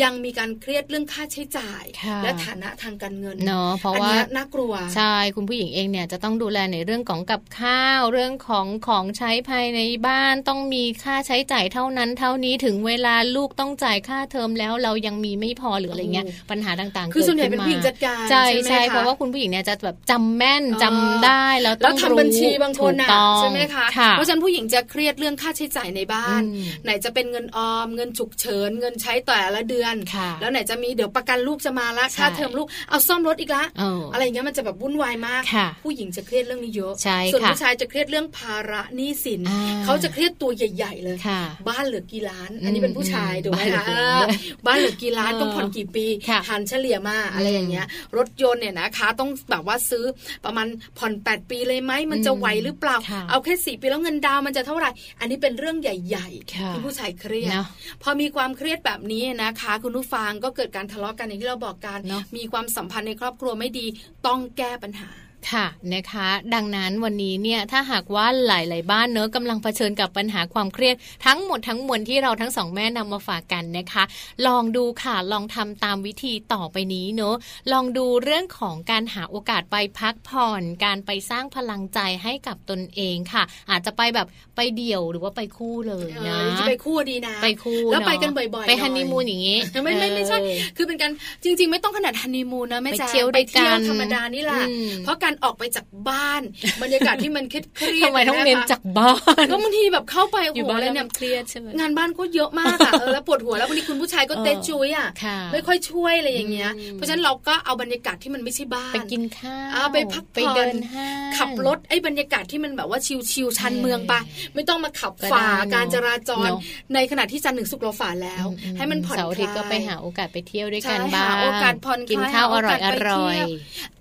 [0.02, 50.04] ยังมีการเครียดเรื่องค่าใช้จ่ายค่ะและฐานะทางการเงินเนาะเพราะอันว่าเนี้ยน่ากลัวใช่คุณผู้หญิงเองเนี่ยจะต้องดูแลในเรื่องของกับข้าวเรื่องของของใช้ภายในบ้านต้องมีค่าใช้จ่ายเท่านั้น เท่านี้ถึงเวลาลูกต้องจ่ายค่าเทอมแล้วเรายังมีไม่พอหรืออะไรเงี้ยโอ้ปัญหาต่างๆคือส่วนใหญ่กิเป็นมาผู้หญิงจัดการใช่ใช่ใช่ไหมคะเพราะว่าคุณผู้หญิงเนี่ยจะแบบจำแม่นเออจำได้แล้วต้แล้อวงทำรู้บัญชีบางคนถูกน่ะต้องใช่ไหมคะค่ะเพราะฉะนั้นผู้หญิงจะเครียดเรื่องค่าใช้จ่ายในบ้านอืมไหนจะเป็นเงินออมเงินฉุกเฉินเงินใช้แต่ละเดือนค่ะแล้วไหนจะมีเดี๋ยวประกันลูกจะมาละใช่ค่าเทอมลูกเอาซ่อมรถอีกละเออออะไรอย่างเงี้ยมันจะแบบวุ่นวายมากค่ะผู้หญิงจะเครียดเรื่องนี้เยอะใช่ส่วนค่ะผู้ชายจะเครียดเรื่องภาระหนี้สินอ่าเขาจะเครียดตัวใหญ่ ๆ เลยค่ะบ้านเหลือกี่ล้าน อันนี้เป็นผู้ชายอืมถูกไหมคะบ้านเหลือกี่เอล้านอบ้านเหลือกี่ล้านเออต้องผ่อนกี่ปีค่ะหันเฉลี่ยมาอะไรอย่างเงี้ย รถยนต์เนี่ยนะคะต้องแบบว่าซื้อ
[50.44, 50.66] ประมาณ
[50.98, 57.66] ผ่อน 8 ปีเลยไหมมันจะไหวหรือเปล่าค่ะเอาแค่สี่ปีแล้วเงินดาวน์มันจะเท่าไหร่ อันนี้เป็นเรื่องใหญ่ค่ะๆที่ผู้ชายเครียดเนอะ
[58.02, 63.86] พอมีความเครียดแบบนี้นะคะ คุณผู้ฟังก็เกิดการทะเลาะกันอย่างที่เราบอกกันเนอะมีความสัมพันธ์ในครอบครัวไม่ดี
[64.26, 65.10] ต้องแก้ปัญหา
[65.52, 74.04] ค่ะนะคะ ดังนั้นวันนี้เนี่ยถ้าหากว่าหลาย ๆ บ้านเนอะกำลังเผชิญกับปัญหาความเครียดทั้งหมดทั้งมวลที่เราทั้งสองแม่นำมาฝากกันนะคะ
[74.46, 77.34] ลองดูค่ะลองทำตามวิธีต่อไปนี้เนอะ
[77.72, 84.26] ลองดูเรื่องของการหาโอกาสไปพักผ่อน การไปสร้างพลังใจให้กับตนเองค่ะ อาจจะไปแบบ
[84.56, 91.10] ไปเดี่ยวหรือว่าไปคู่เลยเอนะอจะไปคู่ดีนะไปคู่แล้วไปเอะกันบ่อยๆไปหน่อยฮันนีมูนอย่างงี้ไม่ไม่ไม่ใช่เออคือเป็นการ
[91.44, 96.42] จริง ๆ ไม่ต้องขนาดฮันนีมูนนะแม่ไปแจ๊เที่ยวไปเที่ยวด้วยกันธรรมดานี่แหละอืมเพราะการออกไปจากบ้าน
[96.82, 112.98] บรรยากาศที่มันเครียดๆทำไมต้องเน้นนะคะจากบ้านก็บางทีแบบเข้าไปอยู่โอ้โหบ้านอะไรแล้วเนี่มัยนเครียดใช่ไหมงานบ้านก็เยอะมากอะเออแล้วปวดหัวแล้วบางทีคุณผู้ชายก็เออเตะจุยอะค่ะไม่ค่อยช่วยอะไรอย่างเงี้ยอืมเพราะฉะนั้นเราก็เอาบรรยากาศที่มันไม่ใช่บ้านไปกินข้าวเอาไปพักไปผ่อนเดินห้างขับรถไอ้บรรยากาศที่มันแบบว่า
[113.30, 114.12] ชิลๆชันเออเมืองไป
[114.54, 116.60] ไม่ต้องมาขับก็ฝ่าได้เนอะการจราจรเนอะ
[116.94, 123.48] ในขณะที่จันทร์ถึงศุกร์เราฝ่าแล้วอืให้มันผ่อนเสาร์อาทิตย์คลายก็ไปหาโอกาสไปเที่ยวด้วยใช่กันบ้างหาโอกาสผ่อนคลายกินข้าวอร่อยหาอโอกาสไปร่อยเที่ยว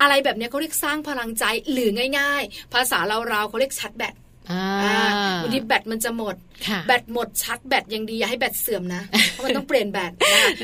[0.01, 1.89] อะไรแบบเนี้ยเขาเรียกสร้างพลังใจหรือ
[2.20, 4.16] ง่าย ๆ ภาษาเราเราๆเขาเรียกชัดแบต
[4.51, 6.36] อ่าอ่าบางทีแบตมันจะหมด
[6.68, 9.01] ค่ะแบตหมดชัดแบตยังดีอย่าให้แบตเสื่อมนะ
[9.32, 10.11] เพราะมันต้องเปลี่ยนแบต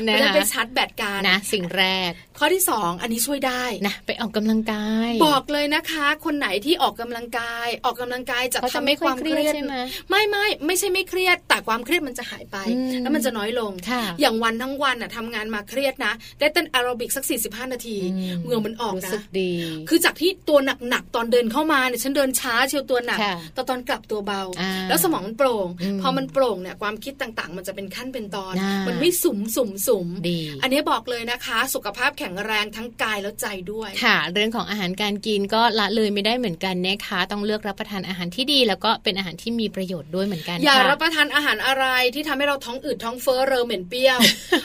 [0.08, 2.10] นะคะเพนะคะราะฉะนั้นไปชัดแบตกันนะสิ่งแรก
[2.44, 9.76] ข้อที่สองอันนี้ช่วยได้นะไปออกกำลังกาย บอกเลยนะคะ คนไหนที่ออกกำลังกาย ออกกำลังกายจะเขาจะทำไม่ให้ค่คอยวามเคเครีรียยดดใช่ไหม
[10.10, 19.50] ไม่ไม่ไม่ใช่ไม่เครียด แต่ความเครียดมันจะหายไปอืมแล้วมันจะน้อยลงค่ะอย่างวันทั้งวันอะทำงานมาเครียดนะ ได้เต้นแอโรบิกสัก 45 นาทีอืมเหงื่อมันออกรู้นะสึกดี
[19.88, 44.18] คือจากที่ตัวหนักๆตอนเดินเข้ามาเนี่ยฉันเดินช้าเชียวตัวหนักค่ะแต่ตอนกลับตัวเบาอ่าแล้วสมองมันโปร่งอืมพอมันโปร่งเนี่ยความคิดต่างๆ มันจะเป็นขั้นเป็นตอนน่ามัมันไม่สุ่มสุ่มสุ่มดีอันนี้บอกเลยนะคะ สุขภาพแข็งแรงทั้งกายแล้วใจด้วย ค่ะ เรื่องของอาหารการกินก็ละเลยไม่ได้เหมือนกันนะคะ ต้องเลือกรับประทานอาหารที่ดี แล้วก็เป็นอาหารที่มีประโยชน์ด้วยเหมือนกันอย่าค่ะรับประทานอาหารอะไรที่ทำให้เราท้องอืดท้องเฟ้อเรอเหม็นเปรี้ยว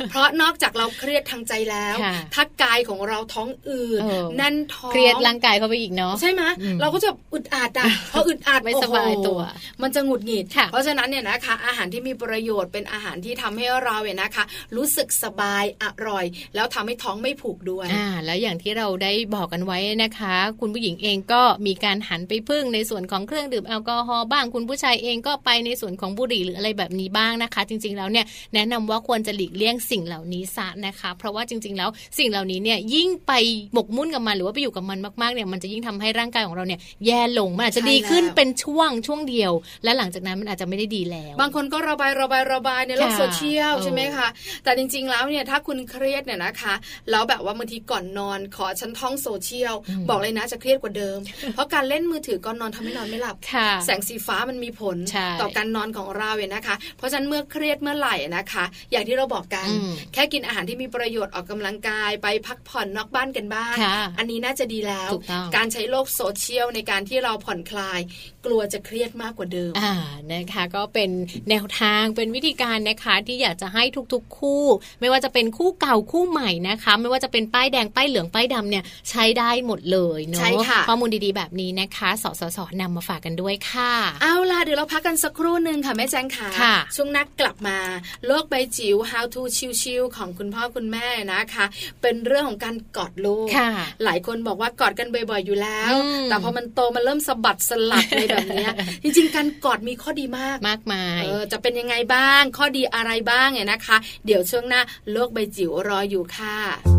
[0.09, 14.43] เพราะนอกจากเราเครียดทางใจแล้วค่ะถ้ากายของเราท้องอืดเออแน่นท้องเครียดร่างกายเข้าไปอีกเนาะใช่ไหมอืมเราก็จะอึดอัดอะพออึดอัดไม่สบายตัวโอ้โหมันจะหงุดหงิดค่ะเพราะฉะนั้นเนี่ยนะคะ อาหารที่มีประโยชน์เป็นอาหารที่ทำให้เราเนี่ยนะคะ
[14.75, 33.33] รู้สึกสบายอร่อย แล้วทำให้ท้องไม่ผูกด้วยอ่าแล้วอย่างที่เราได้บอกกันไว้นะคะ คุณผู้หญิงเองก็มีการหันไปพึ่งในส่วนของเครื่องดื่มแอลกอฮอล์บ้างคุณผู้ชายเองก็ไปในส่วนของบุหรี่หรืออะไรแบบนี้บ้างนะคะ จริง ๆ แล้วเนี่ยแนะนำว่าควรจะหลีกเลี่ยงสิ่งเหล่านี้ซะนะคะ เพราะว่าจริง ๆ แล้วสิ่งเหล่านี้เนี่ยยิ่งไป
[33.73, 39.51] หมกมุ่นกับมันหรือว่าไปอยู่กับมันมากๆเนี่ยมันจะยิ่งทำให้ร่างกายของเราเนี่ยแย่ลงมันอาจจะใช่ดีขึ้นแล้วเป็นช่วงช่วงเดียว
[39.83, 44.27] และหลังจากนั้นมันอาจจะไม่ได้ดีแล้ว บางคนก็ระบายระบายระบายในโลกค่ะโซเชียลเออใช่ไหมคะ
[44.63, 46.73] แต่จริง ๆ แล้วเนี่ยถ้าคุณเครียดเนี่ยนะคะ
[47.11, 51.19] แล้วแบบละว่าบางทีก่อนนอน ขอฉันท่องโซเชียลอืมบอกเลยนะจะเครียดกว่าเดิม
[51.53, 67.99] เพราะการเล่นมือถือก่อนนอนทำให้นอนไม่หลับค่ะแสงสีฟ้ามันมีผลใช่ต่อการนอนของเราเนี่ยนะคะ เพราะฉะนั้นเมื่อเครียดเมื่อไหร่นะคะ อย่างที่เราบอกกันอืมแค่กินอาหารที่มีประโยชน์ออกกำลังกายไปพักผ่อนนอกบ้านกันบ้างค่ะอันนี้น่าจะดีแล้วถูกต้องการใช้โลกโซเชียลในการที่เราผ่อนคลาย
[68.45, 69.93] กลัวจะเครียดมากกว่าเดิมอ่า
[70.33, 71.09] นะคะก็เป็น
[71.49, 73.83] แนวทางเป็นวิธีการนะคะที่อยากจะให้
[74.13, 74.63] ทุกๆ คู่
[75.01, 87.77] ไม่ว่าจะเป็นคู่เก่าคู่ใหม่นะคะ ไม่ว่าจะเป็นป้ายแดงป้ายเหลืองป้ายดำเนี่ยใช้ได้หมดเลยเนาะใช่ค่ะข้อมูลดีๆแบบนี้นะคะสสสนำมาฝากกันด้วยค่ะ เอาล่ะเดี๋ยวเราพักกันสักครู่หนึ่งค่ะแม่แจงขาค่ะ ช่วงนักกลับมา
[88.25, 89.41] โลกใบจิ๋ว How to
[89.81, 91.65] ชิวๆของคุณพ่อคุณแม่นะคะ
[92.01, 93.69] เป็นเรื่องของการกอดลูกค่ะ
[94.03, 98.71] หลายคนบอกว่ากอดกันบ่อยๆอยู่แล้วอืมแต่พอมันโตมันเริ่มสะบัดสลัดในแบบเนี้ย
[99.03, 106.96] จริงๆการกอดมีข้อดีมากมากมายเออจะเป็นยังไงบ้าง ข้อดีอะไรบ้างเนี่ยนะคะ เดี๋ยวช่วงหน้าโลกใบจิ๋วรออยู่ค่ะ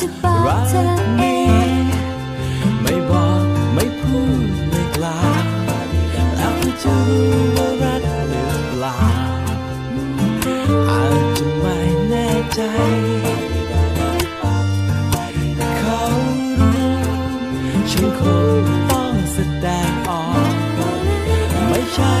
[0.00, 0.82] จะบอกเธอ
[1.18, 1.22] เอ
[1.82, 1.84] ง
[2.82, 5.44] ไม่บอกไม่พูดไม่กล่าว
[6.36, 8.96] แล้วเขาจะรู้ว่ารักหรือเปล่า
[10.88, 11.76] อาจจะไม่
[12.08, 12.60] แน่ใจ
[15.82, 16.00] เขา
[16.58, 16.96] รู้
[17.90, 18.20] ฉันค
[18.60, 20.52] งต้องแสดงออก
[21.68, 22.14] ไม่ใช่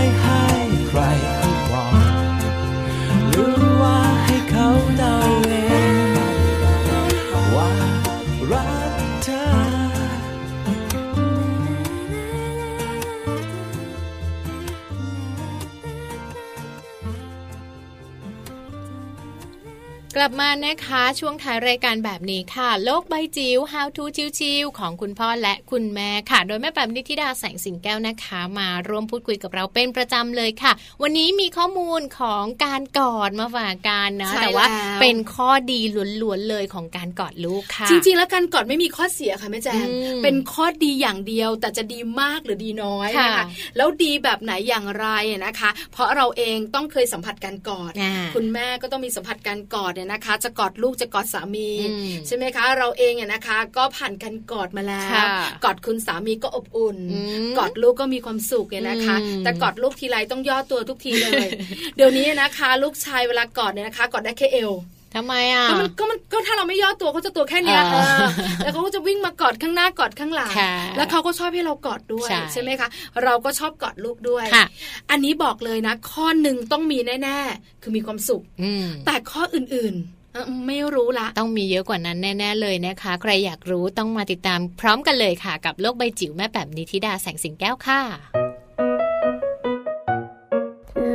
[20.22, 24.04] ลับมานะคะช่วงท้ายรายการแบบนี้ค่ะ โลกใบจิ๋ว How to
[24.38, 35.80] ชิวๆของคุณพ่อและคุณแม่ค่ะ โดยแม่แบบนิติดาแสงสิงแก้วนะคะ มาร่วมพูดคุยกับเราเป็นประจำเลยค่ะ วันนี้มีข้อมูลของการกอดมาฝากกันนะใช่แต่ว่าแล้วเป็นข้อดี
[36.22, 43.44] ล้วนๆเลยของการกอดลูกค่ะ จริงๆ แล้วการกอดไม่มีข้อเสียค่ะแม่แจงอืมเป็นข้อดีอย่างเดียว แต่จะดีมากหรือดีน้อยนะคะค่ะ
[43.76, 45.06] แล้วดีแบบไหนอย่างไร
[45.46, 55.24] นะคะ เพราะเราเองต้องเคยสัมผัสการกอดอ่าคุณแม่ก็ต้องมีสัมผัสการกอดเนี่ยนะคะ จะกอดลูกจะกอดสามีอืมใช่ไหมคะ เราเองเนี่ยนะคะ ก็ผ่านการกอดมาแล้วค่ะ
[55.64, 61.48] กอดคุณสามีก็อบอุ่นอืมกอดลูกก็มีความสุขเนี่ยนะคะอืมแต่กอดลูกทีไรต้องย่อตัวทุกทีเลย
[61.96, 64.72] เดี๋ยวนี้นะคะ ลูกชายเวลากอดเนี่ยนะคะ กอดได้แค่เอว
[65.14, 68.26] ทำไมอะก็มันก็มันก็ถ้าเราไม่ย่อตัวเขาจะตัวแค่เนี้ยอ่าเออ
[68.64, 72.88] แล้วเขาก็จะวิ่งมากอดข้างหน้ากอดข้างหลังค่ะแล้วเขาก็ชอบให้เรากอดด้วยใช่ไหมคะ
[73.24, 74.64] เราก็ชอบกอดลูกด้วยค่ะ
[75.10, 88.00] อันนี้บอกเลยนะ ข้อหนึ่งต้องมีแน่ๆ คือมีความสุขอืมแต่ข้ออื่นๆเออไม่รู้ละ ต้องมีเยอะกว่านั้นแน่ ๆ เลยนะคะ ใครอยากรู้ต้องมาติดตามพร้อมกันเลยค่ะ กับโลกใบจิ๋วแม่แบบนิธิดาแสงสิงแก้วค่ะ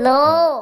[0.03, 0.09] โล
[0.59, 0.61] ก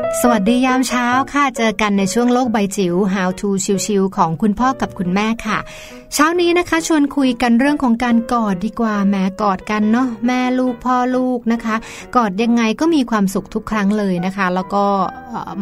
[0.19, 3.49] สวัสดียามเช้าค่ะ เจอกันในช่วงโลกใบจิ๋ว How to
[3.85, 5.57] ชิวๆของคุณพ่อกับคุณแม่ค่ะ
[6.13, 11.75] เช้านี้นะคะ ชวนคุยกันเรื่องของการกอดดีกว่าแหม้กอดกันเนาะแม่ลูกพ่อลูกนะคะ
[12.15, 14.85] กอดยังไงก็มีความสุขทุกครั้งเลยนะคะ แล้วก็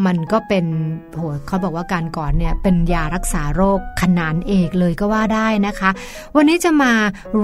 [0.06, 0.66] มันก็เป็น
[1.12, 5.89] โหเขาบอกว่าการกอดเนี่ยเป็นยารักษาโรคขนานเอกเลยก็ว่าได้นะคะ
[6.36, 6.91] วันนี้จะมา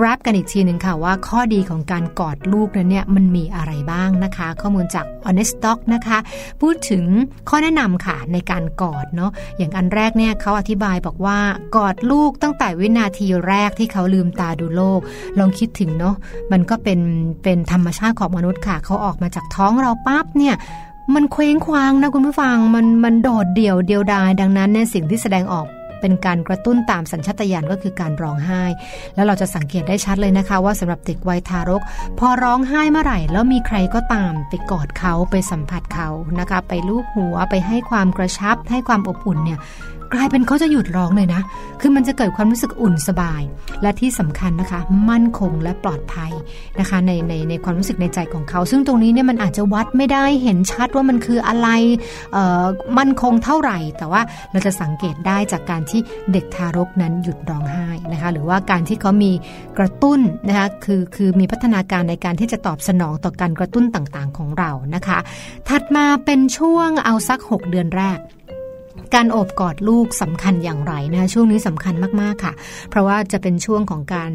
[0.03, 6.17] รับกันอีกทีหนึ่งค่ะว่าข้อดีของการกอดลูกนั้นเนี่ยมันมีอะไรบ้างนะคะ ข้อมูลจาก Honest Doc นะคะ
[6.61, 6.94] พูดถึง
[7.49, 11.39] ข้อแนะนำค่ะในการกอดเนาะอย่างอันแรกเนี่ยเขาอธิบายบอกว่า
[11.75, 14.99] กอดลูกตั้งแต่วินาทีแรกที่เขาลืมตาดูโลก
[15.39, 16.15] ลองคิดถึงเนาะ
[16.51, 16.99] มันก็เป็น
[17.43, 20.55] เป็นธรรมชาติของมนุษย์ค่ะเขาออกมาจากท้องเราปั๊บเนี่ย
[21.15, 25.67] มันเคว้งคว้างนะคุณผู้ฟังมันมันโดดเดี่ยวเดียวดายดังนั้นเนี่ยสิ่งที่แสดงออก
[26.01, 28.63] เป็นการกระตุ้นตามสัญชาตญาณก็คือการร้องไห้
[29.15, 31.81] แล้วเราจะสังเกตได้ชัดเลยนะคะ ว่าสำหรับเด็กวัยทารก
[32.19, 39.59] พอร้องไห้เมื่อไหร่ แล้วมีใครก็ตามไปกอดเขาไปสัมผัสเขานะคะ ไปลูบหัวไปให้ความกระชับให้ความอบอุ่นเนี่ย
[40.13, 41.41] กลายเป็นเขาจะหยุดร้องเลยนะ
[41.81, 43.41] คือมันจะเกิดความรู้สึกอุ่นสบาย
[43.81, 44.79] และที่สำคัญนะคะ
[45.09, 46.31] มั่นคงและปลอดภัย
[46.79, 51.67] นะคะในในในความรู้สึกในใจของเขา ซึ่งตรงนี้เนี่ยมันอาจจะวัดไม่ได้เห็นชัดว่ามันคืออะไร
[52.97, 56.01] มั่นคงเท่าไหร่ แต่ว่าเราจะสังเกตได้จากการที่
[56.31, 59.31] เด็กทารกนั้นหยุดร้องไห้นะคะหรือว่าการที่เขามี
[59.77, 65.17] กระตุ้นนะคะคือคือมีพัฒนาการในการที่จะตอบสนองต่อการกระตุ้นต่างๆของเรานะคะ
[65.69, 68.19] ถัดมาเป็นช่วงเอาสัก 6 เดือนแรก
[69.15, 72.53] การโอบกอดลูกสำคัญอย่างไรนะคะช่วงนี้สำคัญมาก ๆ ค่ะ
[72.89, 74.31] เพราะว่าจะเป็นช่วงของการ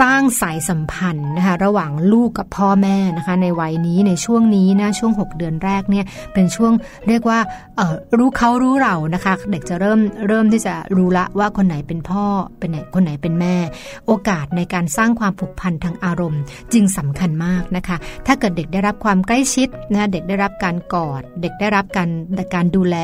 [0.00, 6.04] สร้างสายสัมพันธ์นะคะระหว่างลูกกับพ่อแม่นะคะในวัยนี้ในช่วงนี้นะช่วง 6 เดือนแรกเนี่ย
[6.34, 6.72] เป็นช่วง
[7.08, 7.38] เรียกว่า
[7.76, 12.24] เออรู้เขารู้เรานะคะ เด็กจะเริ่มเริ่มที่จะรู้ละว่าคนไหนเป็นพ่อ
[12.58, 13.56] เป็นไหนคนไหนเป็นแม่
[14.06, 16.40] โอกาสในการสร้างความผูกพันทางอารมณ์
[16.72, 17.96] จึงสำคัญมากนะคะ
[18.26, 22.08] ถ้าเกิดเด็กได้รับความใกล้ชิดนะเด็กได้รับการกอด เด็กได้รับการ
[22.54, 22.96] การดูแล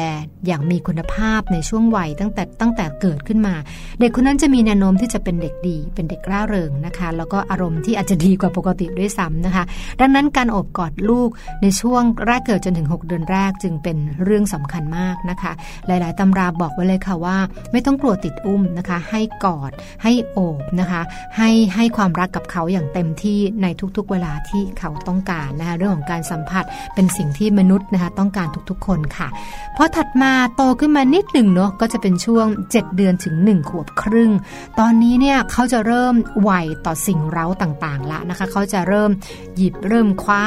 [0.46, 3.54] อย่างมีคุณภาพในช่วงวัยตั้งแต่ตั้งแต่เกิดขึ้นมา
[4.00, 9.64] เด็กคนนั้นจะมีแนวโน้มที่จะเป็นเด็กดี เป็นเด็กร่าเริงนะคะ แล้วก็อารมณ์ที่อาจจะดีกว่าปกติด้วยซ้ำนะคะ
[10.00, 11.30] ดังนั้นการโอบกอดลูก
[11.62, 15.52] ในช่วงแรกเกิดจนถึง 6 เดือนแรกจึงเป็นเรื่องสำคัญมากนะคะ
[15.86, 17.36] หลาย ๆตำราบอกไว้เลยค่ะว่า
[17.72, 21.02] ไม่ต้องกลัวติดอุ้มนะคะ ให้กอดให้โอบนะคะ
[21.36, 29.28] ให้ให้ความรักกับเขาอย่างเต็มที่ในทุกๆ เวลาที่เขาต้องการนะคะเรื่องของการสัมผัสเป็นสิ่งที่มนุษย์นะคะต้องการทุกๆ คนค่ะ
[29.76, 34.30] พอถัดมาโตขึ้นมานิดหนึ่งเนาะก็จะเป็นช่วง 7 เดือนถึง 1 ขวบครึ่ง
[34.78, 36.50] ตอนนี้เนี่ยเขาจะเริ่มไหว
[36.86, 39.10] ต่อสิ่งเร้าต่างๆละนะคะ เขาจะเริ่ม
[39.56, 40.42] หยิบเริ่มคว้า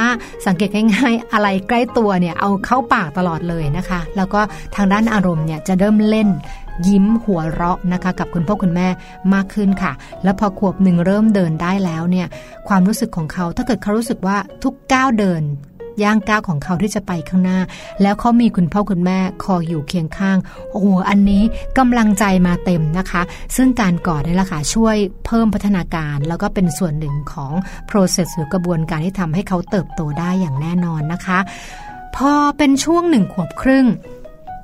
[0.46, 4.42] สังเกตง่ายๆ อะไรใกล้ตัวเนี่ยเอาเข้าปากตลอดเลยนะคะ แล้วก็
[4.76, 6.30] ทางด้านอารมณ์เนี่ยจะเริ่มเล่น
[6.88, 8.88] ยิ้มหัวเราะนะคะ กับคุณพ่อคุณแม่
[9.34, 9.92] มากขึ้นค่ะ
[10.24, 12.28] แล้วพอขวบหนึ่งเริ่มเดินได้แล้วเนี่ย
[12.68, 15.44] ความรู้สึกของเขาถ้าเกิดเขารู้สึกว่าทุกก้าวเดิน
[16.04, 17.60] ย่างก้าวของเขาที่จะไปข้างหน้า
[18.02, 20.38] แล้วเขามีคุณพ่อคุณแม่คอยอยู่เคียงข้าง
[20.72, 21.44] โอ้โห อันนี้
[21.78, 23.22] กำลังใจมาเต็มนะคะ
[23.56, 24.96] ซึ่งการกอดนี่แหละค่ะช่วย
[25.26, 27.54] เพิ่มพัฒนาการ แล้วก็เป็นส่วนหนึ่งของ
[27.90, 31.40] process หรือกระบวนการที่ทำให้เขาเติบโตได้อย่างแน่นอนนะคะ
[32.16, 33.86] พอเป็นช่วงหนึ่งขวบครึ่ง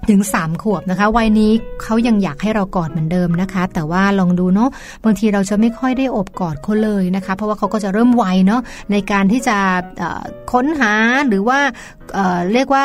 [0.09, 1.51] ถึง 3 ขวบนะคะ วัยนี้
[1.81, 4.69] เขายังอยากให้เรากอดเหมือนเดิมนะคะ แต่ว่าลองดูเนาะ
[5.03, 9.57] บางทีเราจะไม่ค่อยได้อบกอดเขาเลยนะคะ เพราะว่าเขาก็จะเริ่มไวเนาะในการที่จะ
[10.51, 10.93] ค้นหา
[11.27, 11.59] หรือว่า
[12.13, 12.83] เเรียกว่า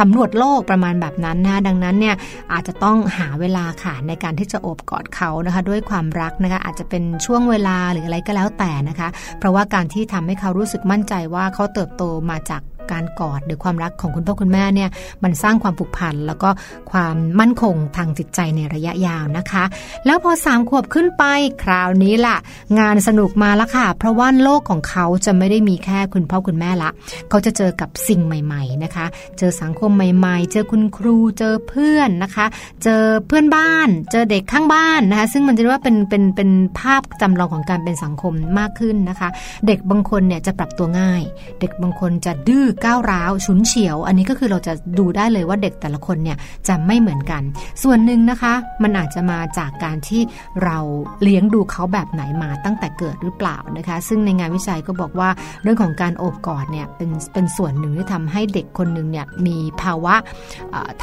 [0.00, 2.16] สำรวจโลกประมาณแบบนั้นนะดังนั้นเนี่ย
[2.52, 12.62] อาจจะต้องหาเวลาค่ะในการที่จะโอบกอดเขานะคะ ด้วยความรักนะคะอาจจะเป็นช่วงเวลาหรืออะไรก็แล้วแต่นะคะ เพราะว่าการที่ทำให้เขารู้สึกมั่นใจว่าเขาเติบโตมาจาก
[12.92, 14.90] การกอดหรือความรักของคุณพ่อคุณแม่เนี่ย
[15.22, 16.50] มันสร้างความผูกพันแล้วก็
[16.90, 19.64] ความมั่นคงทางจิตใจในระยะยาวนะคะ
[20.06, 21.24] แล้วพอสามขวบขึ้นไป
[21.62, 22.36] คราวนี้ล่ะ
[22.78, 26.90] งานสนุกมาแล้วค่ะ เพราะว่าโลกของเขาจะไม่ได้มีแค่คุณพ่อคุณแม่ละ
[27.28, 29.06] เขาจะเจอกับสิ่งใหม่ ๆนะคะ
[29.38, 32.46] เจอสังคมใหม่ ๆ เจอคุณครูเจอเพื่อนนะคะ
[32.82, 39.28] เจอเพื่อนบ้าน เจอเด็กข้างบ้านนะคะ ซึ่งมันจะเรียกว่าเป็นเป็นเป็นภาพจำลองของการเป็นสังคมมากขึ้นนะคะ
[39.66, 41.22] เด็กบางคนเนี่ยจะปรับตัวง่าย
[41.60, 47.42] เด็กบางคนจะดื้อก้าวร้าวฉุนเฉียว อันนี้ก็คือเราจะดูได้เลยว่าเด็กแต่ละคนเนี่ยจะไม่เหมือนกัน
[47.82, 50.20] ส่วนหนึ่งนะคะ มันอาจจะมาจากการที่
[50.64, 50.78] เรา
[51.22, 55.28] เลี้ยงดูเขาแบบไหนมาตั้งแต่เกิดหรือเปล่านะคะ ซึ่งในงานวิจัยก็บอกว่า
[55.62, 60.14] เรื่องของการโอบกอดเนี่ยเป็นเป็นส่วนหนึ่งที่ทำให้เด็กคนหนึ่งเนี่ยมีภาวะ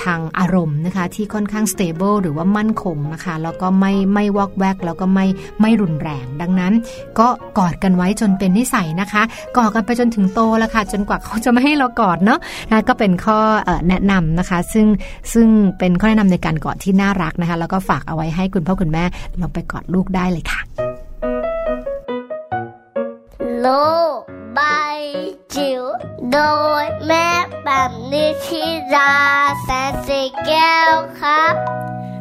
[0.03, 5.26] ทางอารมณ์นะคะที่ค่อนข้าง stable หรือว่ามั่นคงนะคะ แล้วก็ไม่ไม่วอกแวกแล้วก็ไม่
[5.61, 6.73] ไม่รุนแรง ดังนั้น
[7.19, 9.23] ก็กอดกันไว้จนเป็นนิสัยนะคะ
[9.57, 12.39] กอดกันไปจนถึงโตแล้วค่ะ จนกว่าเขาจะไม่ให้เรากอดเนาะ
[12.72, 13.39] นะก็เป็นข้อ
[13.89, 14.88] แนะนำนะคะ ซึ่ง
[15.34, 15.47] ซึ่ง
[15.80, 19.03] เป็นข้อแนะนำในการกอดที่น่ารักนะคะ แล้วก็ฝากเอาไว้ให้คุณพ่อคุณแม่
[19.41, 20.61] ลองไปกอดลูกได้เลยค่ะ
[23.61, 23.68] โล
[24.18, 24.20] ก
[24.53, 24.59] ใบ
[25.55, 25.84] จิ๋ว
[26.32, 26.39] โด
[26.84, 27.28] ยแม่
[27.63, 28.63] แบบนิชิ
[28.95, 29.13] รา
[29.63, 31.55] แสนสีแก้วครับ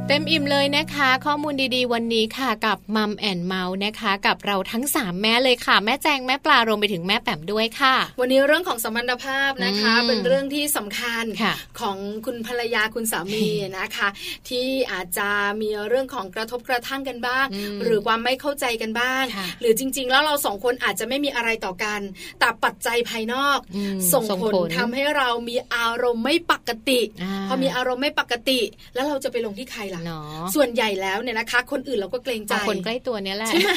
[0.09, 11.97] เต็มอิ่มเลยนะคะ ข้อมูลดีๆ วันนี้ค่ะกับมัมแอนเมาส์นะคะ กับเราทั้ง 3 แม่เลยค่ะ แม่แจงแม่ปลารวมไปถึงแม่แป๋มด้วยค่ะ วันนี้เรื่องของสัมพันธภาพนะคะอืมเป็นเรื่องที่สำคัญค่ะของ
[12.27, 13.47] คุณภรรยาคุณสามี
[13.79, 14.09] นะคะ
[14.49, 15.29] ที่อาจจะ
[15.61, 22.01] มีเรื่องของกระทบกระทั่งกันบ้างอืมหรือความไม่เข้าใจกันบ้างค่ะหรือจริง ๆ แล้วเราสองคนอาจจะไม่มีอะไรต่อกัน
[22.41, 28.61] แต่ปัจจัยภายนอกอืมส่งส่งผลผลทำให้เรามีอารมณ์ไม่ปกติอ่าพอมีอารมณ์ไม่ปกติ
[28.95, 33.71] แล้วเราจะไปลงที่ใครล่ะเนาะส่วนใหญ่แล้วเนี่ยนะคะ คนอื่นเราก็เกรงใจเอาคนใกล้ตัวเนี้ยแหละใช่ไหม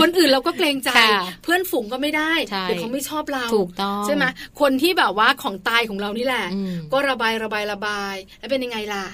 [0.00, 4.24] คนอื่นเราก็เกรงใจค่ะเพื่อนฝูงก็ไม่ได้ใช่เดี๋ยวเขาไม่ชอบเราถูกต้องใช่ไหม
[4.60, 9.04] คนที่แบบว่าของตายของเรานี่แหละอืมก็ระบายระบายระบาย แล้วเป็นยังไงล่ะ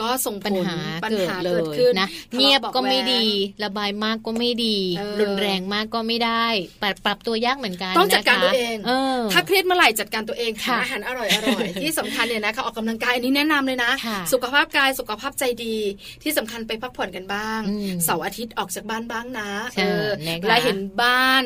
[0.00, 3.26] ก็ส่งผปัญลหาปัญเกิดหาเลเกิดยขึ้นนะทะเลาเงียบบอกก็ไม่แว้งดี
[3.64, 6.44] ระบายมากก็ไม่ดีเออรุนแรงมากก็ไม่ได้
[6.82, 15.76] ปรับปรับตัวยากเหมือนกันต้องจัดการนะคะตัวเองเออถ้าเครียดเมื่อไหร่จัดการตัวเองหาค่ะอาหารอร่อยอร่อยที่สำคัญเนี่ยนะคะออกกำลังกายอันนี้แนะนำเลยนะค่ะสุขภาพกายสุขภาพใจดี
[16.22, 21.44] ที่สำคัญไปพักผ่อนกันบ้างอืมเสาร์อาทิตย์ออกจากบ้านบ้างนะใช่เออนะคะเวลาเห็นบ้าน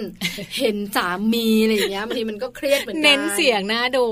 [0.61, 4.07] เห็นสามีอะไรอย่างเงี้ยบางทีมันก็เครียดเหมือนกันเน้นเสียงน่าดู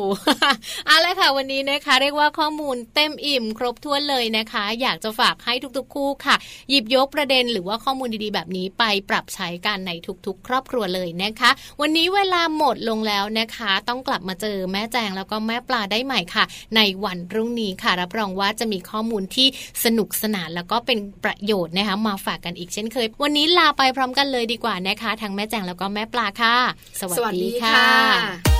[0.87, 6.37] เอาละค่ะวันนี้นะคะเรียกว่าข้อมูลเต็มอิ่มครบถ้วนเลยนะคะ อยากจะฝากให้ทุกๆ คู่ค่ะ
[6.71, 9.93] หยิบยกประเด็นหรือว่าข้อมูลดีๆ แบบนี้ไปปรับใช้กันใน
[10.27, 11.51] ทุกๆ ครอบครัวเลยนะคะ
[11.81, 16.45] วันนี้เวลาหมดลงแล้วนะคะ ต้องกลับมาเจอแม่แจงแล้วก็แม่ปลาได้ใหม่ค่ะ
[16.77, 19.49] ในวันพรุ่งนี้ค่ะ รับรองว่าจะมีข้อมูลที่
[19.85, 26.57] สนุกสนานแล้วก็เป็นประโยชน์นะคะ มาฝากกันอีกเช่นเคย วันนี้ลาไปพร้อมกันเลยดีกว่านะคะทั้งแม่แจงแล้วก็แม่ปลาค่ะ
[27.01, 28.55] สวัสวัสดีค่ะค่ะ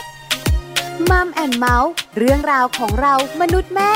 [1.11, 3.93] มัมแอนเมาส์เรื่องราวของเรามนุษย์แม่